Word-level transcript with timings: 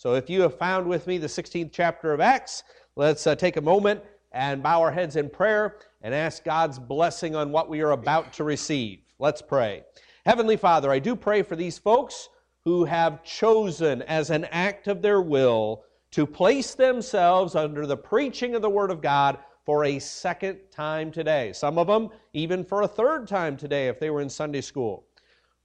So 0.00 0.14
if 0.14 0.30
you 0.30 0.40
have 0.40 0.56
found 0.56 0.86
with 0.86 1.06
me 1.06 1.18
the 1.18 1.26
16th 1.26 1.72
chapter 1.74 2.14
of 2.14 2.20
Acts, 2.20 2.62
let's 2.96 3.26
uh, 3.26 3.34
take 3.34 3.58
a 3.58 3.60
moment 3.60 4.00
and 4.32 4.62
bow 4.62 4.80
our 4.80 4.90
heads 4.90 5.16
in 5.16 5.28
prayer 5.28 5.76
and 6.00 6.14
ask 6.14 6.42
God's 6.42 6.78
blessing 6.78 7.36
on 7.36 7.52
what 7.52 7.68
we 7.68 7.82
are 7.82 7.90
about 7.90 8.32
to 8.32 8.44
receive. 8.44 9.00
Let's 9.18 9.42
pray. 9.42 9.82
Heavenly 10.24 10.56
Father, 10.56 10.90
I 10.90 11.00
do 11.00 11.14
pray 11.14 11.42
for 11.42 11.54
these 11.54 11.76
folks 11.76 12.30
who 12.64 12.86
have 12.86 13.22
chosen 13.24 14.00
as 14.00 14.30
an 14.30 14.46
act 14.46 14.88
of 14.88 15.02
their 15.02 15.20
will 15.20 15.84
to 16.12 16.24
place 16.24 16.72
themselves 16.74 17.54
under 17.54 17.84
the 17.86 17.98
preaching 17.98 18.54
of 18.54 18.62
the 18.62 18.70
Word 18.70 18.90
of 18.90 19.02
God 19.02 19.36
for 19.66 19.84
a 19.84 19.98
second 19.98 20.60
time 20.70 21.12
today. 21.12 21.52
Some 21.52 21.76
of 21.76 21.88
them 21.88 22.08
even 22.32 22.64
for 22.64 22.80
a 22.80 22.88
third 22.88 23.28
time 23.28 23.54
today 23.54 23.88
if 23.88 24.00
they 24.00 24.08
were 24.08 24.22
in 24.22 24.30
Sunday 24.30 24.62
school. 24.62 25.04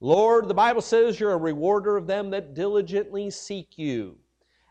Lord, 0.00 0.46
the 0.46 0.52
Bible 0.52 0.82
says 0.82 1.18
you're 1.18 1.32
a 1.32 1.38
rewarder 1.38 1.96
of 1.96 2.06
them 2.06 2.28
that 2.28 2.52
diligently 2.52 3.30
seek 3.30 3.78
you. 3.78 4.18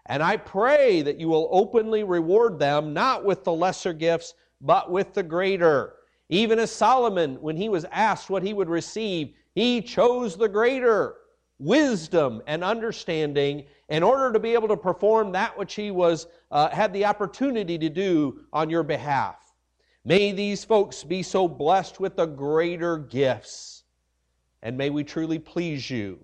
And 0.08 0.22
I 0.22 0.38
pray 0.38 1.02
that 1.02 1.20
you 1.20 1.28
will 1.28 1.50
openly 1.52 2.04
reward 2.04 2.60
them, 2.60 2.94
not 2.94 3.26
with 3.26 3.44
the 3.44 3.54
lesser 3.54 3.94
gifts, 3.94 4.36
but 4.62 4.92
with 4.92 5.14
the 5.14 5.24
greater. 5.24 5.94
Even 6.30 6.60
as 6.60 6.72
Solomon, 6.72 7.42
when 7.42 7.58
he 7.58 7.70
was 7.70 7.86
asked 7.92 8.30
what 8.30 8.44
he 8.44 8.54
would 8.54 8.70
receive, 8.70 9.34
he 9.54 9.82
chose 9.82 10.38
the 10.38 10.50
greater 10.50 11.16
wisdom 11.58 12.42
and 12.48 12.64
understanding 12.64 13.66
in 13.90 14.04
order 14.04 14.32
to 14.32 14.40
be 14.40 14.54
able 14.54 14.68
to 14.68 14.78
perform 14.78 15.32
that 15.32 15.58
which 15.58 15.74
he 15.76 15.90
was 15.90 16.28
uh, 16.52 16.70
had 16.70 16.92
the 16.94 17.06
opportunity 17.06 17.78
to 17.78 17.90
do 17.90 18.42
on 18.52 18.70
your 18.70 18.84
behalf. 18.84 19.54
May 20.04 20.32
these 20.32 20.64
folks 20.64 21.04
be 21.04 21.24
so 21.24 21.48
blessed 21.48 22.00
with 22.00 22.16
the 22.16 22.26
greater 22.28 22.98
gifts, 22.98 23.84
and 24.62 24.78
may 24.78 24.92
we 24.92 25.04
truly 25.04 25.40
please 25.40 25.90
you. 25.90 26.20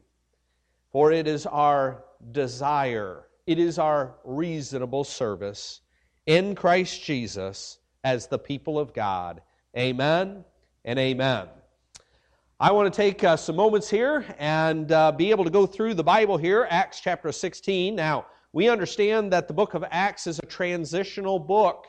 For 0.91 1.11
it 1.11 1.27
is 1.27 1.45
our 1.45 2.03
desire 2.31 3.27
it 3.51 3.59
is 3.59 3.77
our 3.77 4.15
reasonable 4.23 5.03
service 5.03 5.81
in 6.25 6.55
Christ 6.55 7.03
Jesus 7.03 7.79
as 8.01 8.27
the 8.27 8.39
people 8.39 8.79
of 8.79 8.93
God. 8.93 9.41
Amen 9.77 10.45
and 10.85 10.97
amen. 10.97 11.49
I 12.61 12.71
want 12.71 12.93
to 12.93 12.95
take 12.95 13.25
uh, 13.25 13.35
some 13.35 13.57
moments 13.57 13.89
here 13.89 14.23
and 14.39 14.89
uh, 14.89 15.11
be 15.11 15.31
able 15.31 15.43
to 15.43 15.49
go 15.49 15.65
through 15.65 15.95
the 15.95 16.03
Bible 16.03 16.37
here, 16.37 16.65
Acts 16.69 17.01
chapter 17.01 17.29
16. 17.29 17.93
Now, 17.93 18.25
we 18.53 18.69
understand 18.69 19.33
that 19.33 19.49
the 19.49 19.53
book 19.53 19.73
of 19.73 19.83
Acts 19.91 20.27
is 20.27 20.39
a 20.39 20.45
transitional 20.45 21.37
book. 21.37 21.87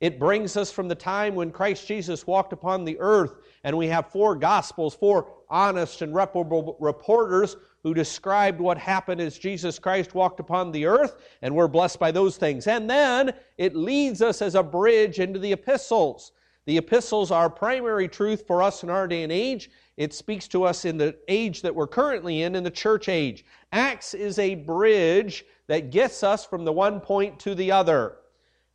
It 0.00 0.18
brings 0.18 0.56
us 0.56 0.72
from 0.72 0.88
the 0.88 0.96
time 0.96 1.36
when 1.36 1.52
Christ 1.52 1.86
Jesus 1.86 2.26
walked 2.26 2.52
upon 2.52 2.84
the 2.84 2.98
earth, 2.98 3.36
and 3.62 3.78
we 3.78 3.86
have 3.86 4.10
four 4.10 4.34
gospels, 4.34 4.96
four 4.96 5.32
honest 5.48 6.02
and 6.02 6.12
reputable 6.12 6.76
reporters 6.80 7.54
who 7.84 7.94
described 7.94 8.60
what 8.60 8.78
happened 8.78 9.20
as 9.20 9.38
Jesus 9.38 9.78
Christ 9.78 10.14
walked 10.14 10.40
upon 10.40 10.72
the 10.72 10.86
earth, 10.86 11.16
and 11.42 11.54
we're 11.54 11.68
blessed 11.68 12.00
by 12.00 12.10
those 12.10 12.38
things. 12.38 12.66
And 12.66 12.88
then 12.88 13.34
it 13.58 13.76
leads 13.76 14.22
us 14.22 14.40
as 14.40 14.54
a 14.54 14.62
bridge 14.62 15.20
into 15.20 15.38
the 15.38 15.52
epistles. 15.52 16.32
The 16.64 16.78
epistles 16.78 17.30
are 17.30 17.50
primary 17.50 18.08
truth 18.08 18.46
for 18.46 18.62
us 18.62 18.82
in 18.82 18.88
our 18.88 19.06
day 19.06 19.22
and 19.22 19.30
age. 19.30 19.70
It 19.98 20.14
speaks 20.14 20.48
to 20.48 20.64
us 20.64 20.86
in 20.86 20.96
the 20.96 21.14
age 21.28 21.60
that 21.60 21.74
we're 21.74 21.86
currently 21.86 22.42
in, 22.42 22.54
in 22.54 22.64
the 22.64 22.70
church 22.70 23.10
age. 23.10 23.44
Acts 23.70 24.14
is 24.14 24.38
a 24.38 24.54
bridge 24.54 25.44
that 25.66 25.90
gets 25.90 26.22
us 26.22 26.46
from 26.46 26.64
the 26.64 26.72
one 26.72 27.00
point 27.00 27.38
to 27.40 27.54
the 27.54 27.70
other. 27.70 28.16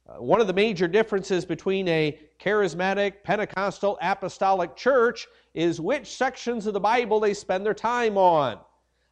Uh, 0.08 0.22
one 0.22 0.40
of 0.40 0.46
the 0.46 0.54
major 0.54 0.88
differences 0.88 1.46
between 1.46 1.88
a 1.88 2.20
charismatic, 2.40 3.24
Pentecostal, 3.24 3.98
apostolic 4.04 4.76
church 4.76 5.28
is 5.56 5.82
which 5.82 6.16
sections 6.16 6.68
of 6.68 6.74
the 6.74 6.80
Bible 6.80 7.20
they 7.20 7.34
spend 7.34 7.66
their 7.66 7.74
time 7.74 8.16
on. 8.16 8.60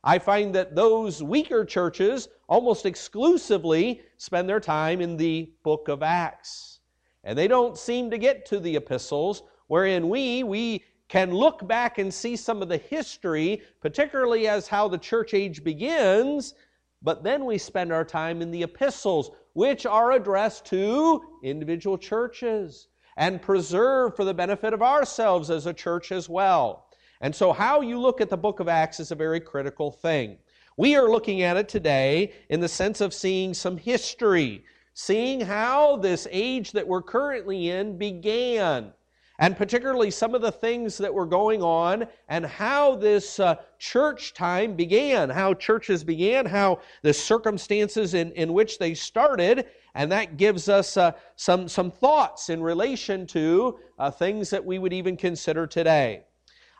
I 0.08 0.20
find 0.20 0.56
that 0.56 0.74
those 0.74 1.22
weaker 1.22 1.66
churches 1.66 2.30
almost 2.48 2.86
exclusively 2.86 4.04
spend 4.16 4.48
their 4.48 4.62
time 4.62 5.02
in 5.02 5.18
the 5.18 5.52
book 5.64 5.90
of 5.90 6.02
Acts. 6.02 6.80
And 7.26 7.38
they 7.38 7.50
don't 7.50 7.78
seem 7.78 8.10
to 8.12 8.18
get 8.18 8.46
to 8.46 8.62
the 8.62 8.78
epistles, 8.78 9.44
wherein 9.68 10.08
we, 10.08 10.44
we 10.44 10.86
can 11.10 11.32
look 11.32 11.68
back 11.68 11.98
and 11.98 12.14
see 12.14 12.38
some 12.38 12.62
of 12.62 12.70
the 12.70 12.78
history, 12.78 13.62
particularly 13.82 14.48
as 14.48 14.70
how 14.70 14.88
the 14.88 14.98
church 14.98 15.34
age 15.34 15.62
begins, 15.62 16.54
but 17.02 17.22
then 17.22 17.44
we 17.44 17.58
spend 17.58 17.92
our 17.92 18.06
time 18.06 18.42
in 18.42 18.50
the 18.50 18.64
epistles, 18.64 19.32
which 19.56 19.86
are 19.86 20.14
addressed 20.14 20.66
to 20.68 21.22
individual 21.44 21.98
churches 21.98 22.88
and 23.18 23.42
preserved 23.42 24.16
for 24.16 24.24
the 24.24 24.34
benefit 24.34 24.74
of 24.74 24.82
ourselves 24.82 25.50
as 25.50 25.66
a 25.66 25.74
church 25.74 26.14
as 26.14 26.30
well. 26.30 26.87
And 27.22 27.36
so, 27.36 27.52
how 27.52 27.82
you 27.82 28.00
look 28.00 28.22
at 28.22 28.30
the 28.30 28.38
book 28.38 28.60
of 28.60 28.68
Acts 28.68 29.00
is 29.00 29.12
a 29.12 29.16
very 29.16 29.40
critical 29.40 29.92
thing. 29.92 30.38
We 30.78 30.96
are 30.96 31.10
looking 31.10 31.42
at 31.42 31.58
it 31.58 31.68
today 31.68 32.34
in 32.50 32.60
the 32.60 32.68
sense 32.68 33.02
of 33.02 33.14
seeing 33.14 33.54
some 33.54 33.78
history, 33.78 34.64
seeing 34.94 35.42
how 35.42 35.98
this 35.98 36.28
age 36.32 36.72
that 36.74 36.88
we're 36.88 37.02
currently 37.02 37.70
in 37.70 37.98
began 37.98 38.94
and 39.40 39.56
particularly 39.56 40.10
some 40.10 40.34
of 40.34 40.42
the 40.42 40.52
things 40.52 40.98
that 40.98 41.14
were 41.14 41.26
going 41.26 41.62
on 41.62 42.08
and 42.28 42.46
how 42.46 42.96
this 42.96 43.40
uh, 43.40 43.56
church 43.78 44.34
time 44.34 44.76
began, 44.76 45.30
how 45.30 45.54
churches 45.54 46.04
began, 46.04 46.46
how 46.46 46.80
the 47.04 47.14
circumstances 47.14 48.14
in, 48.14 48.32
in 48.32 48.54
which 48.54 48.80
they 48.80 48.94
started, 48.94 49.68
and 49.94 50.12
that 50.12 50.38
gives 50.38 50.70
us 50.70 50.98
uh, 50.98 51.12
some, 51.36 51.68
some 51.68 51.92
thoughts 51.92 52.50
in 52.50 52.62
relation 52.62 53.28
to 53.28 53.78
uh, 54.00 54.10
things 54.10 54.50
that 54.50 54.64
we 54.64 54.80
would 54.80 54.94
even 54.94 55.16
consider 55.16 55.68
today. 55.68 56.24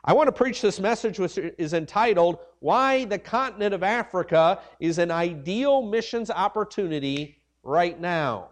I 0.08 0.14
want 0.14 0.26
to 0.28 0.32
preach 0.32 0.62
this 0.62 0.80
message, 0.80 1.18
which 1.18 1.36
is 1.36 1.74
entitled, 1.74 2.38
Why 2.60 3.04
the 3.04 3.18
Continent 3.18 3.74
of 3.74 3.82
Africa 3.82 4.62
is 4.80 4.96
an 4.96 5.10
Ideal 5.10 5.82
Missions 5.82 6.30
Opportunity 6.30 7.42
Right 7.62 8.00
Now. 8.00 8.48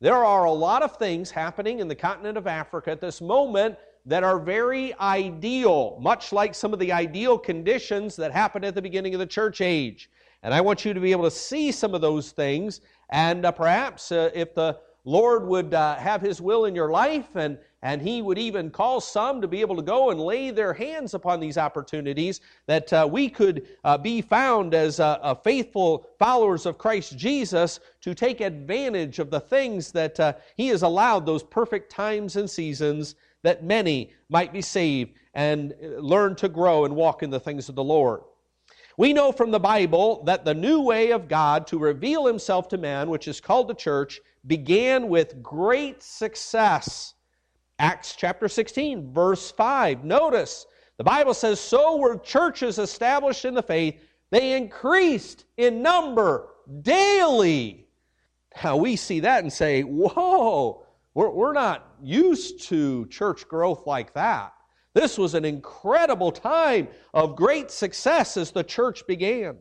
There 0.00 0.22
are 0.22 0.44
a 0.44 0.52
lot 0.52 0.82
of 0.82 0.98
things 0.98 1.30
happening 1.30 1.78
in 1.78 1.88
the 1.88 1.94
continent 1.94 2.36
of 2.36 2.46
Africa 2.46 2.90
at 2.90 3.00
this 3.00 3.22
moment 3.22 3.78
that 4.04 4.24
are 4.24 4.38
very 4.38 4.92
ideal, 4.98 5.96
much 6.02 6.34
like 6.34 6.54
some 6.54 6.74
of 6.74 6.78
the 6.78 6.92
ideal 6.92 7.38
conditions 7.38 8.14
that 8.16 8.30
happened 8.30 8.66
at 8.66 8.74
the 8.74 8.82
beginning 8.82 9.14
of 9.14 9.20
the 9.20 9.26
church 9.26 9.62
age. 9.62 10.10
And 10.42 10.52
I 10.52 10.60
want 10.60 10.84
you 10.84 10.92
to 10.92 11.00
be 11.00 11.12
able 11.12 11.24
to 11.24 11.30
see 11.30 11.72
some 11.72 11.94
of 11.94 12.02
those 12.02 12.32
things, 12.32 12.82
and 13.08 13.46
uh, 13.46 13.52
perhaps 13.52 14.12
uh, 14.12 14.28
if 14.34 14.54
the 14.54 14.78
Lord 15.06 15.46
would 15.46 15.72
uh, 15.72 15.96
have 15.96 16.20
His 16.20 16.42
will 16.42 16.66
in 16.66 16.74
your 16.74 16.90
life 16.90 17.36
and 17.36 17.58
and 17.84 18.00
he 18.00 18.22
would 18.22 18.38
even 18.38 18.70
call 18.70 18.98
some 18.98 19.42
to 19.42 19.46
be 19.46 19.60
able 19.60 19.76
to 19.76 19.82
go 19.82 20.10
and 20.10 20.18
lay 20.18 20.50
their 20.50 20.72
hands 20.72 21.12
upon 21.12 21.38
these 21.38 21.58
opportunities 21.58 22.40
that 22.66 22.90
uh, 22.94 23.06
we 23.08 23.28
could 23.28 23.68
uh, 23.84 23.98
be 23.98 24.22
found 24.22 24.72
as 24.72 24.98
uh, 25.00 25.34
faithful 25.44 26.08
followers 26.18 26.64
of 26.64 26.78
Christ 26.78 27.18
Jesus 27.18 27.80
to 28.00 28.14
take 28.14 28.40
advantage 28.40 29.18
of 29.18 29.30
the 29.30 29.38
things 29.38 29.92
that 29.92 30.18
uh, 30.18 30.32
he 30.56 30.68
has 30.68 30.80
allowed, 30.80 31.26
those 31.26 31.42
perfect 31.42 31.92
times 31.92 32.36
and 32.36 32.48
seasons, 32.48 33.16
that 33.42 33.62
many 33.62 34.14
might 34.30 34.50
be 34.50 34.62
saved 34.62 35.12
and 35.34 35.74
uh, 35.74 36.00
learn 36.00 36.34
to 36.36 36.48
grow 36.48 36.86
and 36.86 36.96
walk 36.96 37.22
in 37.22 37.28
the 37.28 37.38
things 37.38 37.68
of 37.68 37.74
the 37.74 37.84
Lord. 37.84 38.22
We 38.96 39.12
know 39.12 39.30
from 39.30 39.50
the 39.50 39.60
Bible 39.60 40.22
that 40.24 40.46
the 40.46 40.54
new 40.54 40.80
way 40.80 41.10
of 41.10 41.28
God 41.28 41.66
to 41.66 41.78
reveal 41.78 42.24
himself 42.24 42.68
to 42.68 42.78
man, 42.78 43.10
which 43.10 43.28
is 43.28 43.42
called 43.42 43.68
the 43.68 43.74
church, 43.74 44.20
began 44.46 45.08
with 45.08 45.42
great 45.42 46.02
success 46.02 47.13
Acts 47.78 48.14
chapter 48.16 48.48
16, 48.48 49.12
verse 49.12 49.50
5. 49.50 50.04
Notice, 50.04 50.66
the 50.96 51.04
Bible 51.04 51.34
says, 51.34 51.58
So 51.58 51.96
were 51.96 52.18
churches 52.18 52.78
established 52.78 53.44
in 53.44 53.54
the 53.54 53.62
faith, 53.62 54.00
they 54.30 54.56
increased 54.56 55.44
in 55.56 55.82
number 55.82 56.48
daily. 56.82 57.86
Now 58.62 58.76
we 58.76 58.96
see 58.96 59.20
that 59.20 59.42
and 59.42 59.52
say, 59.52 59.82
Whoa, 59.82 60.86
we're, 61.14 61.30
we're 61.30 61.52
not 61.52 61.96
used 62.02 62.62
to 62.68 63.06
church 63.06 63.48
growth 63.48 63.86
like 63.86 64.14
that. 64.14 64.52
This 64.94 65.18
was 65.18 65.34
an 65.34 65.44
incredible 65.44 66.30
time 66.30 66.86
of 67.12 67.34
great 67.34 67.70
success 67.72 68.36
as 68.36 68.52
the 68.52 68.62
church 68.62 69.04
began. 69.08 69.56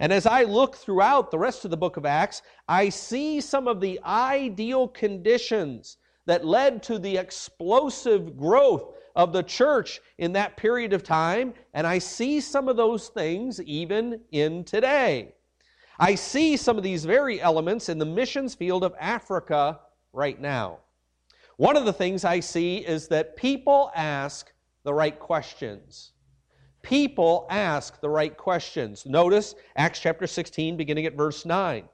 And 0.00 0.12
as 0.12 0.26
I 0.26 0.44
look 0.44 0.76
throughout 0.76 1.30
the 1.30 1.38
rest 1.38 1.66
of 1.66 1.70
the 1.70 1.76
book 1.76 1.98
of 1.98 2.06
Acts, 2.06 2.40
I 2.66 2.88
see 2.88 3.42
some 3.42 3.68
of 3.68 3.80
the 3.80 4.00
ideal 4.04 4.88
conditions 4.88 5.98
that 6.26 6.44
led 6.44 6.82
to 6.84 6.98
the 6.98 7.16
explosive 7.16 8.36
growth 8.36 8.94
of 9.14 9.32
the 9.32 9.42
church 9.42 10.00
in 10.18 10.32
that 10.32 10.56
period 10.56 10.92
of 10.92 11.02
time, 11.02 11.52
and 11.74 11.86
I 11.86 11.98
see 11.98 12.40
some 12.40 12.68
of 12.68 12.76
those 12.76 13.08
things 13.08 13.60
even 13.62 14.20
in 14.30 14.64
today. 14.64 15.34
I 15.98 16.14
see 16.14 16.56
some 16.56 16.78
of 16.78 16.82
these 16.82 17.04
very 17.04 17.40
elements 17.40 17.88
in 17.88 17.98
the 17.98 18.06
missions 18.06 18.54
field 18.54 18.84
of 18.84 18.94
Africa 18.98 19.80
right 20.12 20.40
now. 20.40 20.78
One 21.56 21.76
of 21.76 21.84
the 21.84 21.92
things 21.92 22.24
I 22.24 22.40
see 22.40 22.78
is 22.78 23.08
that 23.08 23.36
people 23.36 23.92
ask 23.94 24.52
the 24.84 24.94
right 24.94 25.18
questions. 25.18 26.12
People 26.80 27.46
ask 27.50 28.00
the 28.00 28.08
right 28.08 28.36
questions. 28.36 29.06
Notice 29.06 29.54
Acts 29.76 30.00
chapter 30.00 30.26
16, 30.26 30.76
beginning 30.76 31.06
at 31.06 31.14
verse 31.14 31.44
9. 31.46 31.84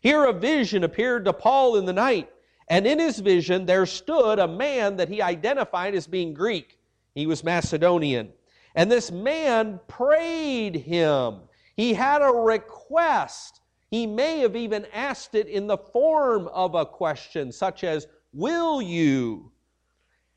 Here 0.00 0.24
a 0.24 0.32
vision 0.32 0.84
appeared 0.84 1.24
to 1.24 1.32
Paul 1.32 1.76
in 1.76 1.84
the 1.84 1.92
night 1.92 2.30
and 2.70 2.86
in 2.86 2.98
his 2.98 3.18
vision, 3.18 3.66
there 3.66 3.86
stood 3.86 4.38
a 4.38 4.48
man 4.48 4.96
that 4.96 5.08
he 5.08 5.22
identified 5.22 5.94
as 5.94 6.06
being 6.06 6.34
Greek. 6.34 6.78
He 7.14 7.26
was 7.26 7.42
Macedonian. 7.42 8.30
And 8.74 8.92
this 8.92 9.10
man 9.10 9.80
prayed 9.88 10.76
him. 10.76 11.40
He 11.76 11.94
had 11.94 12.22
a 12.22 12.26
request. 12.26 13.60
He 13.90 14.06
may 14.06 14.40
have 14.40 14.54
even 14.54 14.86
asked 14.92 15.34
it 15.34 15.46
in 15.46 15.66
the 15.66 15.78
form 15.78 16.48
of 16.48 16.74
a 16.74 16.84
question, 16.84 17.50
such 17.50 17.84
as, 17.84 18.06
Will 18.34 18.82
you? 18.82 19.50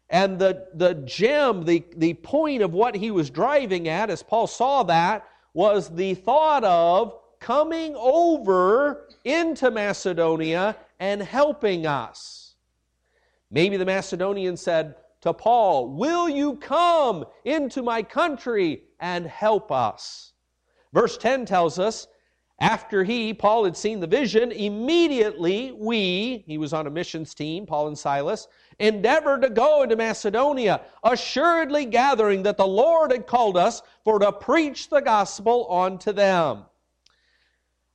And 0.09 0.39
the, 0.39 0.67
the 0.73 0.95
gem, 0.95 1.65
the, 1.65 1.83
the 1.97 2.13
point 2.15 2.61
of 2.61 2.73
what 2.73 2.95
he 2.95 3.11
was 3.11 3.29
driving 3.29 3.87
at, 3.87 4.09
as 4.09 4.23
Paul 4.23 4.47
saw 4.47 4.83
that, 4.83 5.27
was 5.53 5.89
the 5.89 6.15
thought 6.15 6.63
of 6.63 7.13
coming 7.39 7.95
over 7.95 9.07
into 9.25 9.71
Macedonia 9.71 10.77
and 11.01 11.19
helping 11.21 11.87
us. 11.87 12.53
Maybe 13.49 13.75
the 13.75 13.85
Macedonians 13.85 14.61
said 14.61 14.95
to 15.21 15.33
Paul, 15.33 15.89
Will 15.89 16.29
you 16.29 16.55
come 16.57 17.25
into 17.43 17.81
my 17.81 18.03
country 18.03 18.83
and 18.99 19.25
help 19.25 19.71
us? 19.71 20.33
Verse 20.93 21.17
10 21.17 21.45
tells 21.45 21.79
us 21.79 22.07
after 22.59 23.03
he, 23.03 23.33
Paul, 23.33 23.63
had 23.63 23.75
seen 23.75 23.99
the 23.99 24.05
vision, 24.05 24.51
immediately 24.51 25.71
we, 25.71 26.43
he 26.45 26.59
was 26.59 26.71
on 26.71 26.85
a 26.85 26.91
missions 26.91 27.33
team, 27.33 27.65
Paul 27.65 27.87
and 27.87 27.97
Silas, 27.97 28.47
endeavored 28.77 29.41
to 29.41 29.49
go 29.49 29.81
into 29.81 29.95
Macedonia, 29.95 30.81
assuredly 31.03 31.85
gathering 31.85 32.43
that 32.43 32.57
the 32.57 32.67
Lord 32.67 33.11
had 33.11 33.25
called 33.25 33.57
us 33.57 33.81
for 34.03 34.19
to 34.19 34.31
preach 34.31 34.89
the 34.89 35.01
gospel 35.01 35.67
unto 35.71 36.11
them. 36.11 36.65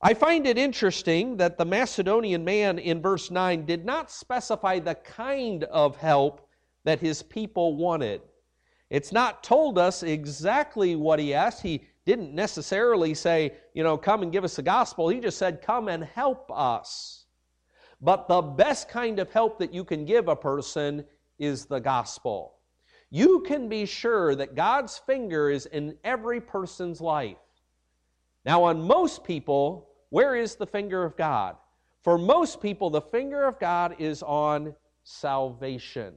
I 0.01 0.13
find 0.13 0.45
it 0.45 0.59
interesting 0.59 1.37
that 1.37 1.57
the 1.57 1.65
Macedonian 1.65 2.45
man 2.45 2.77
in 2.77 3.01
verse 3.01 3.31
9 3.31 3.65
did 3.65 3.83
not 3.83 4.11
specify 4.11 4.77
the 4.77 4.93
kind 4.93 5.63
of 5.65 5.97
help 5.97 6.47
that 6.83 6.99
his 6.99 7.23
people 7.23 7.75
wanted. 7.75 8.21
It's 8.91 9.11
not 9.11 9.43
told 9.43 9.79
us 9.79 10.03
exactly 10.03 10.95
what 10.95 11.19
he 11.19 11.33
asked. 11.33 11.63
He 11.63 11.81
didn't 12.05 12.33
necessarily 12.33 13.15
say, 13.15 13.53
you 13.73 13.83
know, 13.83 13.97
come 13.97 14.21
and 14.21 14.31
give 14.31 14.43
us 14.43 14.55
the 14.55 14.61
gospel. 14.61 15.09
He 15.09 15.19
just 15.19 15.39
said, 15.39 15.63
come 15.63 15.87
and 15.87 16.03
help 16.03 16.51
us. 16.53 17.25
But 17.99 18.27
the 18.27 18.41
best 18.41 18.87
kind 18.89 19.17
of 19.17 19.31
help 19.31 19.57
that 19.59 19.73
you 19.73 19.83
can 19.83 20.05
give 20.05 20.27
a 20.27 20.35
person 20.35 21.05
is 21.39 21.65
the 21.65 21.79
gospel. 21.79 22.53
You 23.09 23.41
can 23.47 23.67
be 23.67 23.87
sure 23.87 24.35
that 24.35 24.53
God's 24.53 24.99
finger 24.99 25.49
is 25.49 25.65
in 25.65 25.97
every 26.03 26.39
person's 26.39 27.01
life. 27.01 27.37
Now, 28.47 28.63
on 28.63 28.81
most 28.81 29.25
people, 29.25 29.89
where 30.09 30.33
is 30.33 30.55
the 30.55 30.65
finger 30.65 31.03
of 31.03 31.17
God? 31.17 31.57
For 32.01 32.17
most 32.17 32.61
people, 32.61 32.89
the 32.89 33.01
finger 33.01 33.43
of 33.43 33.59
God 33.59 33.97
is 33.99 34.23
on 34.23 34.73
salvation. 35.03 36.13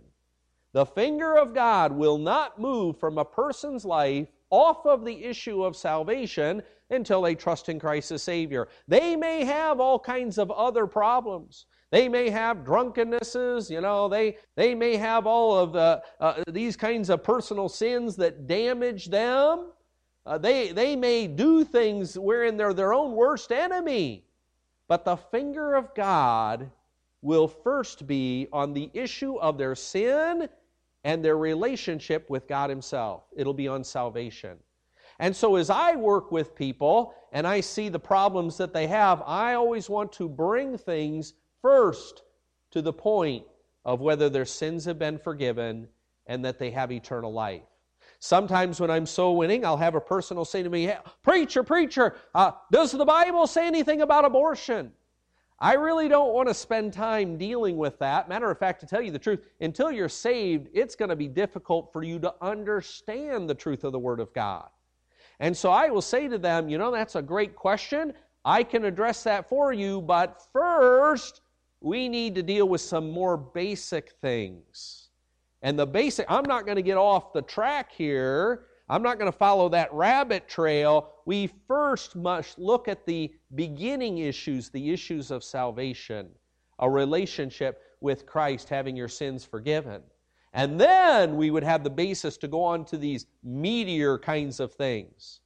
The 0.72 0.86
finger 0.86 1.36
of 1.36 1.52
God 1.52 1.90
will 1.90 2.18
not 2.18 2.60
move 2.60 3.00
from 3.00 3.18
a 3.18 3.24
person's 3.24 3.84
life 3.84 4.28
off 4.50 4.86
of 4.86 5.04
the 5.04 5.24
issue 5.24 5.64
of 5.64 5.74
salvation 5.74 6.62
until 6.90 7.20
they 7.20 7.34
trust 7.34 7.68
in 7.68 7.80
Christ 7.80 8.12
as 8.12 8.22
Savior. 8.22 8.68
They 8.86 9.16
may 9.16 9.42
have 9.42 9.80
all 9.80 9.98
kinds 9.98 10.38
of 10.38 10.52
other 10.52 10.86
problems. 10.86 11.66
They 11.90 12.08
may 12.08 12.30
have 12.30 12.58
drunkennesses, 12.58 13.68
you 13.68 13.80
know, 13.80 14.08
they, 14.08 14.36
they 14.54 14.76
may 14.76 14.96
have 14.96 15.26
all 15.26 15.58
of 15.58 15.72
the, 15.72 16.00
uh, 16.20 16.44
these 16.46 16.76
kinds 16.76 17.10
of 17.10 17.24
personal 17.24 17.68
sins 17.68 18.14
that 18.16 18.46
damage 18.46 19.06
them. 19.06 19.72
Uh, 20.30 20.38
they, 20.38 20.70
they 20.70 20.94
may 20.94 21.26
do 21.26 21.64
things 21.64 22.16
wherein 22.16 22.56
they're 22.56 22.72
their 22.72 22.94
own 22.94 23.16
worst 23.16 23.50
enemy. 23.50 24.22
But 24.86 25.04
the 25.04 25.16
finger 25.16 25.74
of 25.74 25.92
God 25.92 26.70
will 27.20 27.48
first 27.48 28.06
be 28.06 28.46
on 28.52 28.72
the 28.72 28.90
issue 28.94 29.34
of 29.38 29.58
their 29.58 29.74
sin 29.74 30.48
and 31.02 31.24
their 31.24 31.36
relationship 31.36 32.30
with 32.30 32.46
God 32.46 32.70
Himself. 32.70 33.24
It'll 33.34 33.54
be 33.54 33.66
on 33.66 33.82
salvation. 33.82 34.56
And 35.18 35.34
so, 35.34 35.56
as 35.56 35.68
I 35.68 35.96
work 35.96 36.30
with 36.30 36.54
people 36.54 37.12
and 37.32 37.44
I 37.44 37.60
see 37.60 37.88
the 37.88 37.98
problems 37.98 38.56
that 38.58 38.72
they 38.72 38.86
have, 38.86 39.24
I 39.26 39.54
always 39.54 39.90
want 39.90 40.12
to 40.12 40.28
bring 40.28 40.78
things 40.78 41.34
first 41.60 42.22
to 42.70 42.80
the 42.80 42.92
point 42.92 43.44
of 43.84 44.00
whether 44.00 44.28
their 44.28 44.44
sins 44.44 44.84
have 44.84 44.98
been 44.98 45.18
forgiven 45.18 45.88
and 46.28 46.44
that 46.44 46.60
they 46.60 46.70
have 46.70 46.92
eternal 46.92 47.32
life. 47.32 47.62
Sometimes 48.20 48.78
when 48.78 48.90
I'm 48.90 49.06
soul 49.06 49.36
winning, 49.36 49.64
I'll 49.64 49.78
have 49.78 49.94
a 49.94 50.00
person 50.00 50.36
will 50.36 50.44
say 50.44 50.62
to 50.62 50.68
me, 50.68 50.84
hey, 50.84 50.98
Preacher, 51.22 51.62
preacher, 51.62 52.16
uh, 52.34 52.52
does 52.70 52.92
the 52.92 53.04
Bible 53.04 53.46
say 53.46 53.66
anything 53.66 54.02
about 54.02 54.26
abortion? 54.26 54.92
I 55.58 55.74
really 55.74 56.06
don't 56.06 56.34
want 56.34 56.48
to 56.48 56.54
spend 56.54 56.92
time 56.92 57.38
dealing 57.38 57.78
with 57.78 57.98
that. 57.98 58.28
Matter 58.28 58.50
of 58.50 58.58
fact, 58.58 58.80
to 58.80 58.86
tell 58.86 59.00
you 59.00 59.10
the 59.10 59.18
truth, 59.18 59.40
until 59.60 59.90
you're 59.90 60.08
saved, 60.08 60.68
it's 60.74 60.94
going 60.94 61.08
to 61.08 61.16
be 61.16 61.28
difficult 61.28 61.92
for 61.94 62.02
you 62.02 62.18
to 62.18 62.34
understand 62.42 63.48
the 63.48 63.54
truth 63.54 63.84
of 63.84 63.92
the 63.92 63.98
Word 63.98 64.20
of 64.20 64.32
God. 64.34 64.68
And 65.38 65.56
so 65.56 65.70
I 65.70 65.88
will 65.88 66.02
say 66.02 66.28
to 66.28 66.36
them, 66.36 66.68
you 66.68 66.76
know, 66.76 66.90
that's 66.90 67.16
a 67.16 67.22
great 67.22 67.56
question. 67.56 68.12
I 68.44 68.62
can 68.62 68.84
address 68.84 69.22
that 69.24 69.48
for 69.48 69.72
you, 69.72 70.02
but 70.02 70.46
first, 70.52 71.40
we 71.80 72.06
need 72.08 72.34
to 72.34 72.42
deal 72.42 72.68
with 72.68 72.82
some 72.82 73.10
more 73.10 73.38
basic 73.38 74.12
things. 74.20 74.99
And 75.62 75.78
the 75.78 75.86
basic, 75.86 76.26
I'm 76.28 76.44
not 76.44 76.64
going 76.64 76.76
to 76.76 76.82
get 76.82 76.96
off 76.96 77.32
the 77.32 77.42
track 77.42 77.92
here 77.92 78.66
I'm 78.90 79.02
not 79.02 79.20
going 79.20 79.30
to 79.30 79.38
follow 79.38 79.68
that 79.68 79.92
rabbit 79.94 80.48
trail. 80.48 81.12
We 81.24 81.48
first 81.68 82.16
must 82.16 82.58
look 82.58 82.88
at 82.88 83.06
the 83.06 83.32
beginning 83.54 84.18
issues, 84.18 84.68
the 84.68 84.90
issues 84.90 85.30
of 85.30 85.44
salvation, 85.44 86.30
a 86.80 86.90
relationship 86.90 87.82
with 88.00 88.26
Christ, 88.26 88.68
having 88.68 88.96
your 88.96 89.06
sins 89.06 89.44
forgiven. 89.44 90.02
And 90.54 90.80
then 90.80 91.36
we 91.36 91.52
would 91.52 91.62
have 91.62 91.84
the 91.84 91.90
basis 91.90 92.36
to 92.38 92.48
go 92.48 92.64
on 92.64 92.84
to 92.86 92.96
these 92.96 93.26
meatier 93.46 94.20
kinds 94.20 94.58
of 94.58 94.72
things. 94.72 95.38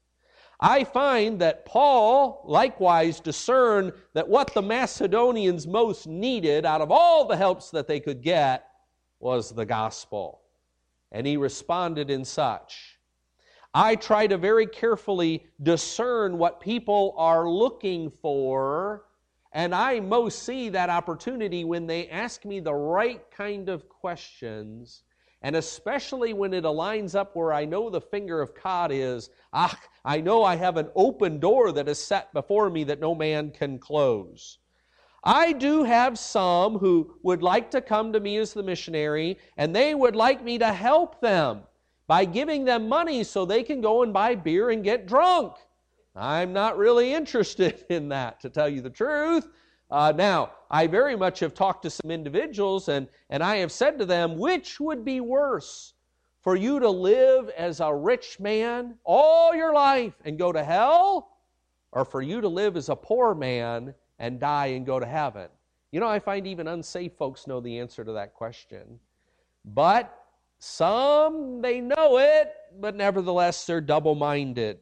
I 0.59 0.85
find 0.85 1.39
that 1.41 1.67
Paul 1.67 2.45
likewise 2.47 3.21
discerned 3.21 3.93
that 4.15 4.27
what 4.27 4.55
the 4.55 4.63
Macedonians 4.63 5.67
most 5.67 6.07
needed 6.07 6.65
out 6.65 6.81
of 6.81 6.91
all 6.91 7.27
the 7.27 7.37
helps 7.37 7.69
that 7.73 7.89
they 7.89 8.01
could 8.01 8.23
get 8.23 8.71
was 9.25 9.51
the 9.51 9.65
gospel. 9.65 10.43
And 11.11 11.27
he 11.27 11.37
responded 11.37 12.11
in 12.11 12.25
such. 12.25 13.01
I 13.73 13.97
try 13.97 14.29
to 14.29 14.37
very 14.37 14.67
carefully 14.67 15.47
discern 15.61 16.39
what 16.39 16.61
people 16.61 17.15
are 17.17 17.49
looking 17.49 18.11
for, 18.11 19.07
and 19.53 19.75
I 19.75 19.99
most 19.99 20.45
see 20.45 20.69
that 20.69 20.91
opportunity 20.91 21.65
when 21.65 21.87
they 21.89 22.09
ask 22.09 22.45
me 22.45 22.61
the 22.61 22.75
right 22.75 23.23
kind 23.33 23.69
of 23.69 23.89
questions, 23.89 25.03
and 25.43 25.57
especially 25.57 26.33
when 26.35 26.55
it 26.55 26.65
aligns 26.65 27.17
up 27.17 27.35
where 27.35 27.53
I 27.53 27.65
know 27.65 27.91
the 27.91 28.01
finger 28.01 28.41
of 28.41 28.53
God 28.63 28.93
is. 28.93 29.31
Ah, 29.53 29.77
I 30.05 30.21
know 30.21 30.45
I 30.45 30.55
have 30.55 30.77
an 30.77 30.91
open 30.95 31.41
door 31.41 31.73
that 31.73 31.89
is 31.89 31.99
set 31.99 32.33
before 32.33 32.71
me 32.71 32.85
that 32.85 33.01
no 33.01 33.15
man 33.15 33.51
can 33.51 33.79
close. 33.79 34.59
I 35.25 35.53
do 35.53 35.85
have 35.85 36.19
some 36.19 36.79
who 36.79 37.15
would 37.23 37.43
like 37.43 37.71
to 37.71 37.81
come 37.81 38.13
to 38.13 38.21
me 38.21 38.37
as 38.37 38.53
the 38.53 38.63
missionary, 38.63 39.39
and 39.57 39.75
they 39.75 39.95
would 39.95 40.15
like 40.15 40.45
me 40.45 40.59
to 40.59 40.71
help 40.71 41.21
them 41.23 41.63
by 42.07 42.27
giving 42.27 42.67
them 42.67 42.89
money 42.89 43.25
so 43.25 43.47
they 43.47 43.63
can 43.63 43.81
go 43.81 44.03
and 44.03 44.13
buy 44.13 44.35
beer 44.35 44.69
and 44.69 44.85
get 44.85 45.07
drunk. 45.07 45.55
I'm 46.15 46.53
not 46.53 46.77
really 46.77 47.15
interested 47.15 47.87
in 47.89 48.11
that, 48.11 48.41
to 48.41 48.51
tell 48.51 48.69
you 48.69 48.83
the 48.83 48.91
truth. 48.91 49.49
Uh, 49.91 50.13
now, 50.15 50.53
I 50.71 50.87
very 50.87 51.17
much 51.17 51.41
have 51.41 51.55
talked 51.55 51.85
to 51.85 51.91
some 51.91 52.11
individuals, 52.11 52.89
and, 52.89 53.09
and 53.31 53.43
I 53.43 53.57
have 53.57 53.73
said 53.73 53.99
to 54.01 54.05
them, 54.05 54.37
which 54.37 54.79
would 54.79 55.05
be 55.05 55.21
worse? 55.21 55.95
For 56.43 56.57
you 56.57 56.79
to 56.81 56.91
live 56.91 57.49
as 57.57 57.81
a 57.81 57.95
rich 57.95 58.39
man 58.39 58.97
all 59.05 59.55
your 59.55 59.73
life 59.73 60.13
and 60.27 60.39
go 60.39 60.53
to 60.53 60.63
hell, 60.63 61.39
or 61.93 62.05
for 62.05 62.21
you 62.21 62.43
to 62.43 62.49
live 62.49 62.77
as 62.77 62.91
a 62.91 62.97
poor 62.97 63.35
man 63.35 63.95
and 64.19 64.41
die 64.41 64.67
and 64.67 64.87
go 64.87 64.99
to 65.01 65.07
heaven? 65.07 65.49
You 65.93 66.01
know, 66.01 66.09
I 66.09 66.19
find 66.19 66.47
even 66.47 66.67
unsafe 66.69 67.13
folks 67.13 67.47
know 67.47 67.61
the 67.61 67.79
answer 67.79 68.05
to 68.05 68.13
that 68.13 68.35
question. 68.35 68.99
But 69.65 70.13
some, 70.59 71.61
they 71.63 71.81
know 71.81 72.19
it, 72.19 72.53
but 72.81 72.97
nevertheless, 72.97 73.65
they're 73.65 73.81
double 73.81 74.15
minded. 74.15 74.79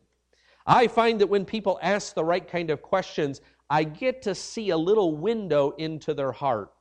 I 0.66 0.86
find 0.86 1.20
that 1.20 1.26
when 1.26 1.44
people 1.44 1.78
ask 1.82 2.14
the 2.14 2.24
right 2.24 2.46
kind 2.46 2.70
of 2.70 2.82
questions, 2.82 3.40
I 3.68 3.84
get 3.84 4.22
to 4.22 4.34
see 4.34 4.70
a 4.70 4.76
little 4.76 5.16
window 5.16 5.70
into 5.78 6.14
their 6.14 6.32
heart. 6.32 6.72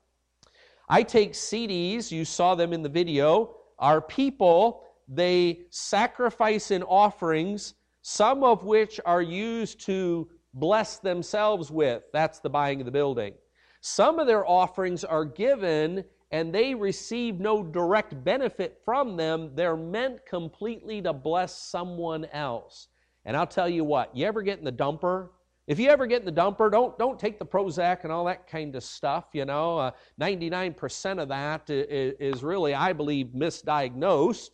I 0.88 1.04
take 1.04 1.34
CDs, 1.34 2.12
you 2.12 2.26
saw 2.26 2.54
them 2.54 2.74
in 2.74 2.84
the 2.84 2.90
video, 2.90 3.56
Our 3.80 4.02
people, 4.02 4.84
they 5.08 5.62
sacrifice 5.70 6.70
in 6.70 6.84
offerings, 6.84 7.74
some 8.02 8.44
of 8.44 8.64
which 8.64 9.00
are 9.06 9.22
used 9.22 9.80
to 9.82 10.30
bless 10.54 10.98
themselves 10.98 11.72
with. 11.72 12.04
That's 12.14 12.40
the 12.40 12.50
buying 12.50 12.82
of 12.82 12.86
the 12.86 12.92
building. 12.92 13.34
Some 13.82 14.20
of 14.20 14.28
their 14.28 14.46
offerings 14.46 15.04
are 15.04 15.26
given 15.26 16.06
and 16.32 16.54
they 16.54 16.74
receive 16.74 17.40
no 17.40 17.62
direct 17.62 18.24
benefit 18.24 18.82
from 18.86 19.18
them, 19.18 19.52
they're 19.54 19.76
meant 19.76 20.26
completely 20.26 21.02
to 21.02 21.12
bless 21.12 21.58
someone 21.58 22.26
else. 22.26 22.88
And 23.26 23.36
I'll 23.36 23.48
tell 23.48 23.68
you 23.68 23.84
what, 23.84 24.16
you 24.16 24.26
ever 24.26 24.42
get 24.42 24.58
in 24.58 24.66
the 24.66 24.72
dumper? 24.72 25.30
If 25.68 25.78
you 25.78 25.90
ever 25.90 26.08
get 26.08 26.22
in 26.22 26.26
the 26.26 26.42
dumper, 26.42 26.72
don't, 26.72 26.98
don't 26.98 27.20
take 27.20 27.38
the 27.38 27.46
Prozac 27.46 28.04
and 28.04 28.12
all 28.12 28.26
that 28.26 28.48
kind 28.48 28.76
of 28.76 28.84
stuff. 28.84 29.26
You 29.34 29.46
know, 29.46 29.78
uh, 29.78 29.92
99% 30.20 31.22
of 31.22 31.28
that 31.28 31.70
is, 31.70 32.16
is 32.20 32.44
really, 32.44 32.74
I 32.74 32.94
believe, 32.94 33.28
misdiagnosed. 33.36 34.52